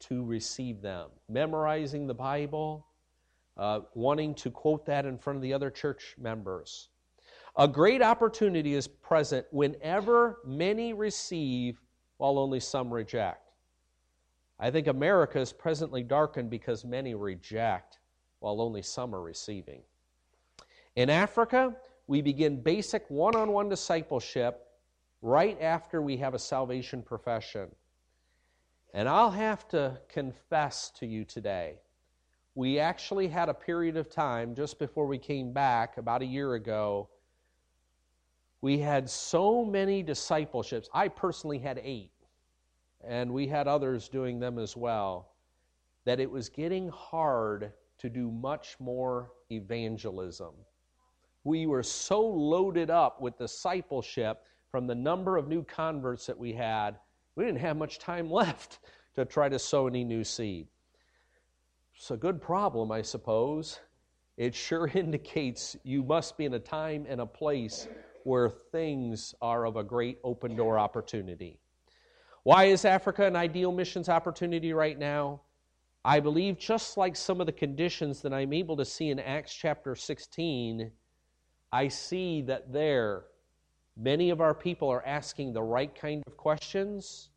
to 0.00 0.24
receive 0.24 0.82
them, 0.82 1.10
memorizing 1.28 2.08
the 2.08 2.14
Bible, 2.14 2.86
uh, 3.56 3.80
wanting 3.94 4.34
to 4.34 4.50
quote 4.50 4.84
that 4.86 5.06
in 5.06 5.16
front 5.16 5.36
of 5.36 5.42
the 5.42 5.52
other 5.52 5.70
church 5.70 6.16
members. 6.18 6.88
A 7.58 7.66
great 7.66 8.02
opportunity 8.02 8.74
is 8.74 8.86
present 8.86 9.44
whenever 9.50 10.38
many 10.44 10.92
receive 10.92 11.80
while 12.18 12.38
only 12.38 12.60
some 12.60 12.94
reject. 12.94 13.50
I 14.60 14.70
think 14.70 14.86
America 14.86 15.40
is 15.40 15.52
presently 15.52 16.04
darkened 16.04 16.50
because 16.50 16.84
many 16.84 17.16
reject 17.16 17.98
while 18.38 18.60
only 18.60 18.82
some 18.82 19.12
are 19.12 19.20
receiving. 19.20 19.82
In 20.94 21.10
Africa, 21.10 21.74
we 22.06 22.22
begin 22.22 22.62
basic 22.62 23.10
one 23.10 23.34
on 23.34 23.50
one 23.50 23.68
discipleship 23.68 24.64
right 25.20 25.60
after 25.60 26.00
we 26.00 26.16
have 26.18 26.34
a 26.34 26.38
salvation 26.38 27.02
profession. 27.02 27.70
And 28.94 29.08
I'll 29.08 29.32
have 29.32 29.66
to 29.68 30.00
confess 30.08 30.92
to 30.92 31.06
you 31.06 31.24
today, 31.24 31.80
we 32.54 32.78
actually 32.78 33.26
had 33.26 33.48
a 33.48 33.54
period 33.54 33.96
of 33.96 34.08
time 34.08 34.54
just 34.54 34.78
before 34.78 35.06
we 35.06 35.18
came 35.18 35.52
back, 35.52 35.98
about 35.98 36.22
a 36.22 36.26
year 36.26 36.54
ago, 36.54 37.08
we 38.60 38.78
had 38.78 39.08
so 39.08 39.64
many 39.64 40.02
discipleships. 40.02 40.88
I 40.92 41.08
personally 41.08 41.58
had 41.58 41.80
eight, 41.82 42.12
and 43.06 43.32
we 43.32 43.46
had 43.46 43.68
others 43.68 44.08
doing 44.08 44.40
them 44.40 44.58
as 44.58 44.76
well, 44.76 45.32
that 46.04 46.20
it 46.20 46.30
was 46.30 46.48
getting 46.48 46.88
hard 46.88 47.72
to 47.98 48.08
do 48.08 48.30
much 48.30 48.76
more 48.80 49.32
evangelism. 49.50 50.54
We 51.44 51.66
were 51.66 51.82
so 51.82 52.20
loaded 52.20 52.90
up 52.90 53.20
with 53.20 53.38
discipleship 53.38 54.44
from 54.70 54.86
the 54.86 54.94
number 54.94 55.36
of 55.36 55.48
new 55.48 55.62
converts 55.64 56.26
that 56.26 56.38
we 56.38 56.52
had, 56.52 56.98
we 57.36 57.44
didn't 57.44 57.60
have 57.60 57.76
much 57.76 57.98
time 57.98 58.30
left 58.32 58.80
to 59.14 59.24
try 59.24 59.48
to 59.48 59.58
sow 59.58 59.86
any 59.86 60.04
new 60.04 60.24
seed. 60.24 60.66
It's 61.96 62.10
a 62.10 62.16
good 62.16 62.40
problem, 62.40 62.92
I 62.92 63.02
suppose. 63.02 63.80
It 64.36 64.54
sure 64.54 64.86
indicates 64.94 65.76
you 65.84 66.02
must 66.02 66.36
be 66.36 66.44
in 66.44 66.54
a 66.54 66.58
time 66.58 67.06
and 67.08 67.20
a 67.20 67.26
place 67.26 67.88
where 68.28 68.50
things 68.50 69.34
are 69.40 69.64
of 69.64 69.76
a 69.76 69.82
great 69.82 70.18
open 70.22 70.54
door 70.54 70.78
opportunity. 70.78 71.58
Why 72.42 72.64
is 72.64 72.84
Africa 72.84 73.24
an 73.24 73.36
ideal 73.36 73.72
missions 73.72 74.10
opportunity 74.10 74.74
right 74.74 74.98
now? 74.98 75.40
I 76.04 76.20
believe 76.20 76.58
just 76.58 76.98
like 76.98 77.16
some 77.16 77.40
of 77.40 77.46
the 77.46 77.52
conditions 77.52 78.20
that 78.20 78.34
I'm 78.34 78.52
able 78.52 78.76
to 78.76 78.84
see 78.84 79.08
in 79.08 79.18
Acts 79.18 79.54
chapter 79.54 79.94
16, 79.94 80.90
I 81.72 81.88
see 81.88 82.42
that 82.42 82.70
there 82.70 83.24
many 83.96 84.28
of 84.28 84.42
our 84.42 84.54
people 84.54 84.90
are 84.90 85.04
asking 85.06 85.54
the 85.54 85.62
right 85.62 85.94
kind 85.94 86.22
of 86.26 86.36
questions. 86.36 87.30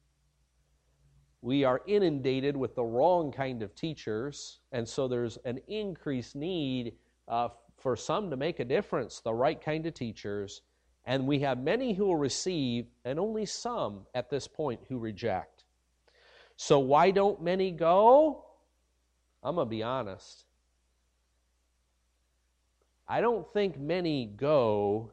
We 1.42 1.64
are 1.64 1.82
inundated 1.88 2.58
with 2.58 2.76
the 2.76 2.84
wrong 2.84 3.32
kind 3.32 3.64
of 3.64 3.74
teachers, 3.76 4.60
and 4.74 4.88
so 4.88 5.08
there's 5.08 5.38
an 5.46 5.60
increased 5.70 6.36
need 6.36 6.98
uh, 7.30 7.48
for 7.78 7.96
some 7.96 8.30
to 8.30 8.36
make 8.36 8.60
a 8.60 8.66
difference, 8.66 9.22
the 9.22 9.34
right 9.34 9.60
kind 9.60 9.86
of 9.86 9.94
teachers. 9.94 10.62
And 11.06 11.28
we 11.28 11.40
have 11.40 11.60
many 11.60 11.94
who 11.94 12.06
will 12.06 12.16
receive, 12.16 12.86
and 13.06 13.20
only 13.20 13.46
some 13.46 14.06
at 14.14 14.30
this 14.30 14.48
point 14.48 14.82
who 14.88 15.00
reject. 15.00 15.64
So, 16.58 16.80
why 16.80 17.12
don't 17.12 17.42
many 17.42 17.72
go? 17.72 18.46
I'm 19.44 19.56
going 19.56 19.66
to 19.66 19.70
be 19.70 19.82
honest. 19.82 20.46
I 23.08 23.20
don't 23.20 23.52
think 23.52 23.80
many 23.80 24.28
go 24.38 25.12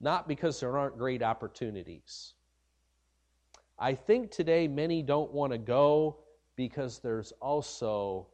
not 0.00 0.28
because 0.28 0.60
there 0.60 0.76
aren't 0.76 0.98
great 0.98 1.22
opportunities. 1.22 2.34
I 3.78 3.94
think 3.94 4.30
today 4.30 4.68
many 4.68 5.02
don't 5.02 5.32
want 5.32 5.52
to 5.52 5.58
go 5.58 6.18
because 6.56 6.98
there's 6.98 7.32
also 7.40 8.26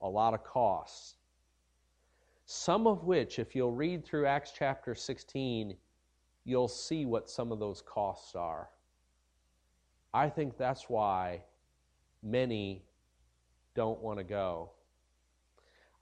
a 0.00 0.08
lot 0.08 0.34
of 0.34 0.44
costs. 0.44 1.16
Some 2.46 2.86
of 2.86 3.04
which, 3.04 3.38
if 3.38 3.54
you'll 3.54 3.72
read 3.72 4.04
through 4.04 4.26
Acts 4.26 4.52
chapter 4.56 4.94
16, 4.94 5.76
you'll 6.44 6.68
see 6.68 7.06
what 7.06 7.30
some 7.30 7.52
of 7.52 7.58
those 7.58 7.82
costs 7.82 8.34
are. 8.34 8.68
I 10.12 10.28
think 10.28 10.56
that's 10.56 10.88
why 10.88 11.42
many 12.22 12.84
don't 13.74 14.00
want 14.00 14.18
to 14.18 14.24
go. 14.24 14.70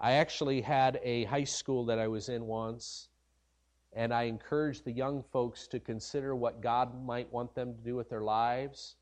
I 0.00 0.12
actually 0.12 0.60
had 0.60 1.00
a 1.02 1.24
high 1.24 1.44
school 1.44 1.86
that 1.86 1.98
I 1.98 2.08
was 2.08 2.28
in 2.28 2.46
once, 2.46 3.08
and 3.92 4.12
I 4.12 4.24
encouraged 4.24 4.84
the 4.84 4.92
young 4.92 5.22
folks 5.32 5.68
to 5.68 5.78
consider 5.78 6.34
what 6.34 6.60
God 6.60 7.04
might 7.06 7.32
want 7.32 7.54
them 7.54 7.74
to 7.74 7.80
do 7.80 7.94
with 7.94 8.10
their 8.10 8.22
lives. 8.22 8.96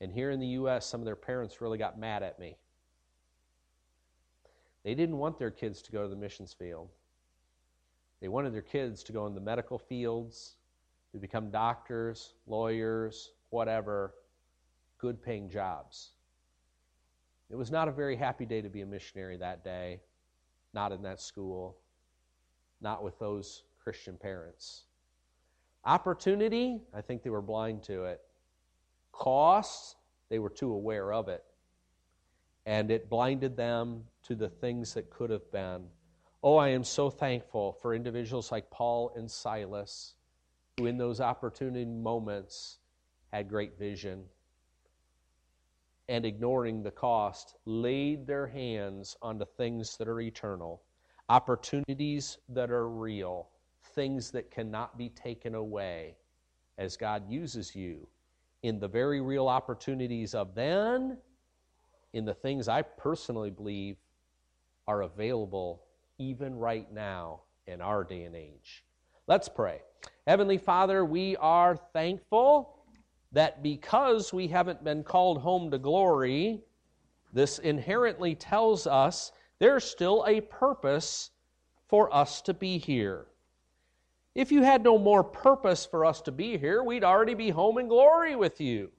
And 0.00 0.12
here 0.12 0.30
in 0.30 0.38
the 0.38 0.46
U.S., 0.48 0.86
some 0.86 1.00
of 1.00 1.06
their 1.06 1.16
parents 1.16 1.60
really 1.60 1.78
got 1.78 1.98
mad 1.98 2.22
at 2.22 2.38
me. 2.38 2.56
They 4.84 4.94
didn't 4.94 5.16
want 5.16 5.38
their 5.38 5.50
kids 5.50 5.82
to 5.82 5.92
go 5.92 6.02
to 6.02 6.08
the 6.08 6.14
missions 6.14 6.52
field. 6.52 6.90
They 8.20 8.28
wanted 8.28 8.54
their 8.54 8.62
kids 8.62 9.02
to 9.04 9.12
go 9.12 9.26
in 9.26 9.34
the 9.34 9.40
medical 9.40 9.78
fields, 9.78 10.56
to 11.12 11.18
become 11.18 11.50
doctors, 11.50 12.34
lawyers, 12.46 13.32
whatever, 13.50 14.14
good 14.98 15.22
paying 15.22 15.48
jobs. 15.50 16.10
It 17.50 17.56
was 17.56 17.70
not 17.70 17.88
a 17.88 17.92
very 17.92 18.16
happy 18.16 18.44
day 18.44 18.60
to 18.60 18.68
be 18.68 18.80
a 18.80 18.86
missionary 18.86 19.36
that 19.36 19.62
day, 19.62 20.00
not 20.74 20.92
in 20.92 21.02
that 21.02 21.20
school, 21.20 21.78
not 22.80 23.04
with 23.04 23.18
those 23.18 23.62
Christian 23.82 24.16
parents. 24.16 24.84
Opportunity, 25.84 26.80
I 26.92 27.00
think 27.00 27.22
they 27.22 27.30
were 27.30 27.42
blind 27.42 27.84
to 27.84 28.04
it. 28.04 28.20
Costs, 29.12 29.94
they 30.28 30.40
were 30.40 30.50
too 30.50 30.72
aware 30.72 31.12
of 31.12 31.28
it. 31.28 31.44
And 32.66 32.90
it 32.90 33.08
blinded 33.08 33.56
them 33.56 34.02
to 34.24 34.34
the 34.34 34.48
things 34.48 34.94
that 34.94 35.08
could 35.08 35.30
have 35.30 35.50
been. 35.52 35.84
Oh, 36.48 36.58
I 36.58 36.68
am 36.68 36.84
so 36.84 37.10
thankful 37.10 37.72
for 37.82 37.92
individuals 37.92 38.52
like 38.52 38.70
Paul 38.70 39.12
and 39.16 39.28
Silas, 39.28 40.14
who 40.76 40.86
in 40.86 40.96
those 40.96 41.20
opportunity 41.20 41.84
moments 41.84 42.78
had 43.32 43.48
great 43.48 43.76
vision 43.76 44.22
and 46.08 46.24
ignoring 46.24 46.84
the 46.84 46.92
cost, 46.92 47.56
laid 47.64 48.28
their 48.28 48.46
hands 48.46 49.16
on 49.22 49.38
the 49.38 49.44
things 49.44 49.96
that 49.96 50.06
are 50.06 50.20
eternal, 50.20 50.82
opportunities 51.28 52.38
that 52.48 52.70
are 52.70 52.88
real, 52.88 53.48
things 53.96 54.30
that 54.30 54.48
cannot 54.48 54.96
be 54.96 55.08
taken 55.08 55.56
away 55.56 56.14
as 56.78 56.96
God 56.96 57.28
uses 57.28 57.74
you 57.74 58.06
in 58.62 58.78
the 58.78 58.86
very 58.86 59.20
real 59.20 59.48
opportunities 59.48 60.32
of 60.32 60.54
then, 60.54 61.18
in 62.12 62.24
the 62.24 62.34
things 62.34 62.68
I 62.68 62.82
personally 62.82 63.50
believe 63.50 63.96
are 64.86 65.02
available 65.02 65.82
even 66.18 66.54
right 66.56 66.90
now 66.92 67.40
in 67.66 67.80
our 67.80 68.04
day 68.04 68.24
and 68.24 68.34
age. 68.34 68.84
Let's 69.26 69.48
pray. 69.48 69.82
Heavenly 70.26 70.58
Father, 70.58 71.04
we 71.04 71.36
are 71.36 71.76
thankful 71.92 72.76
that 73.32 73.62
because 73.62 74.32
we 74.32 74.48
haven't 74.48 74.84
been 74.84 75.02
called 75.02 75.38
home 75.38 75.70
to 75.70 75.78
glory, 75.78 76.62
this 77.32 77.58
inherently 77.58 78.34
tells 78.34 78.86
us 78.86 79.32
there's 79.58 79.84
still 79.84 80.24
a 80.26 80.40
purpose 80.40 81.30
for 81.88 82.14
us 82.14 82.40
to 82.42 82.54
be 82.54 82.78
here. 82.78 83.26
If 84.34 84.52
you 84.52 84.62
had 84.62 84.84
no 84.84 84.98
more 84.98 85.24
purpose 85.24 85.86
for 85.86 86.04
us 86.04 86.20
to 86.22 86.32
be 86.32 86.58
here, 86.58 86.82
we'd 86.82 87.04
already 87.04 87.34
be 87.34 87.50
home 87.50 87.78
in 87.78 87.88
glory 87.88 88.36
with 88.36 88.60
you. 88.60 88.90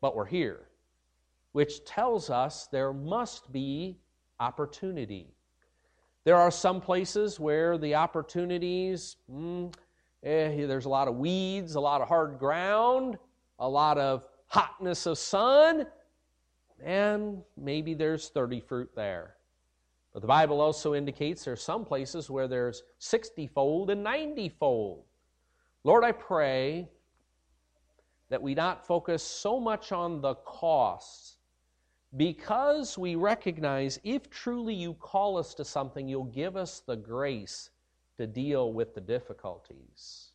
But 0.00 0.16
we're 0.16 0.24
here, 0.26 0.68
which 1.52 1.84
tells 1.84 2.30
us 2.30 2.68
there 2.68 2.92
must 2.92 3.52
be 3.52 3.98
opportunity. 4.40 5.31
There 6.24 6.36
are 6.36 6.50
some 6.50 6.80
places 6.80 7.40
where 7.40 7.76
the 7.76 7.96
opportunities, 7.96 9.16
mm, 9.30 9.74
eh, 10.22 10.66
there's 10.66 10.84
a 10.84 10.88
lot 10.88 11.08
of 11.08 11.16
weeds, 11.16 11.74
a 11.74 11.80
lot 11.80 12.00
of 12.00 12.08
hard 12.08 12.38
ground, 12.38 13.18
a 13.58 13.68
lot 13.68 13.98
of 13.98 14.24
hotness 14.46 15.06
of 15.06 15.18
sun, 15.18 15.86
and 16.84 17.42
maybe 17.56 17.94
there's 17.94 18.28
30 18.28 18.60
fruit 18.60 18.90
there. 18.94 19.34
But 20.12 20.20
the 20.20 20.28
Bible 20.28 20.60
also 20.60 20.94
indicates 20.94 21.44
there's 21.44 21.62
some 21.62 21.84
places 21.84 22.30
where 22.30 22.46
there's 22.46 22.82
60 22.98 23.46
fold 23.48 23.90
and 23.90 24.02
90 24.04 24.48
fold. 24.50 25.04
Lord, 25.84 26.04
I 26.04 26.12
pray 26.12 26.88
that 28.28 28.40
we 28.40 28.54
not 28.54 28.86
focus 28.86 29.22
so 29.22 29.58
much 29.58 29.90
on 29.90 30.20
the 30.20 30.34
costs 30.34 31.38
because 32.16 32.98
we 32.98 33.14
recognize 33.14 33.98
if 34.04 34.28
truly 34.28 34.74
you 34.74 34.94
call 34.94 35.38
us 35.38 35.54
to 35.54 35.64
something, 35.64 36.08
you'll 36.08 36.24
give 36.24 36.56
us 36.56 36.82
the 36.86 36.96
grace 36.96 37.70
to 38.18 38.26
deal 38.26 38.72
with 38.72 38.94
the 38.94 39.00
difficulties. 39.00 40.32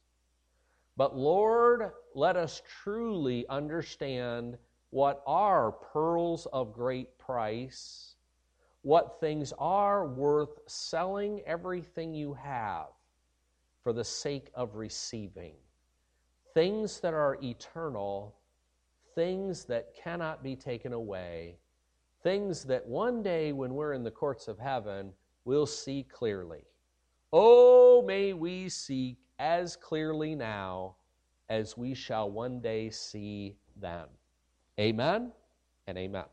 But 0.96 1.16
Lord, 1.16 1.92
let 2.16 2.36
us 2.36 2.64
truly 2.84 3.46
understand 3.50 4.58
what 4.90 5.22
are 5.28 5.72
pearls 5.72 6.48
of 6.52 6.74
great 6.74 7.16
price, 7.20 8.16
what 8.82 9.20
things 9.20 9.54
are 9.60 10.08
worth 10.08 10.60
selling 10.66 11.42
everything 11.46 12.16
you 12.16 12.34
have 12.34 12.88
for 13.84 13.94
the 13.94 14.04
sake 14.04 14.50
of 14.56 14.76
receiving, 14.76 15.54
things 16.56 17.00
that 17.02 17.14
are 17.14 17.38
eternal, 17.44 18.36
things 19.14 19.66
that 19.66 19.94
cannot 19.94 20.42
be 20.42 20.56
taken 20.56 20.94
away 20.94 21.58
things 22.24 22.64
that 22.64 22.86
one 22.86 23.22
day 23.22 23.52
when 23.52 23.74
we're 23.74 23.94
in 23.94 24.04
the 24.04 24.12
courts 24.12 24.48
of 24.48 24.60
heaven, 24.60 25.12
we'll 25.46 25.66
see 25.66 26.04
clearly. 26.04 26.64
Oh, 27.34 28.04
may 28.06 28.34
we 28.34 28.70
see 28.70 29.18
as 29.40 29.76
clearly 29.76 30.36
now 30.36 30.96
as 31.50 31.78
we 31.78 31.94
shall 31.94 32.30
one 32.30 32.60
day 32.60 32.90
see 32.90 33.56
them. 33.76 34.08
Amen 34.80 35.32
and 35.88 35.98
amen. 35.98 36.26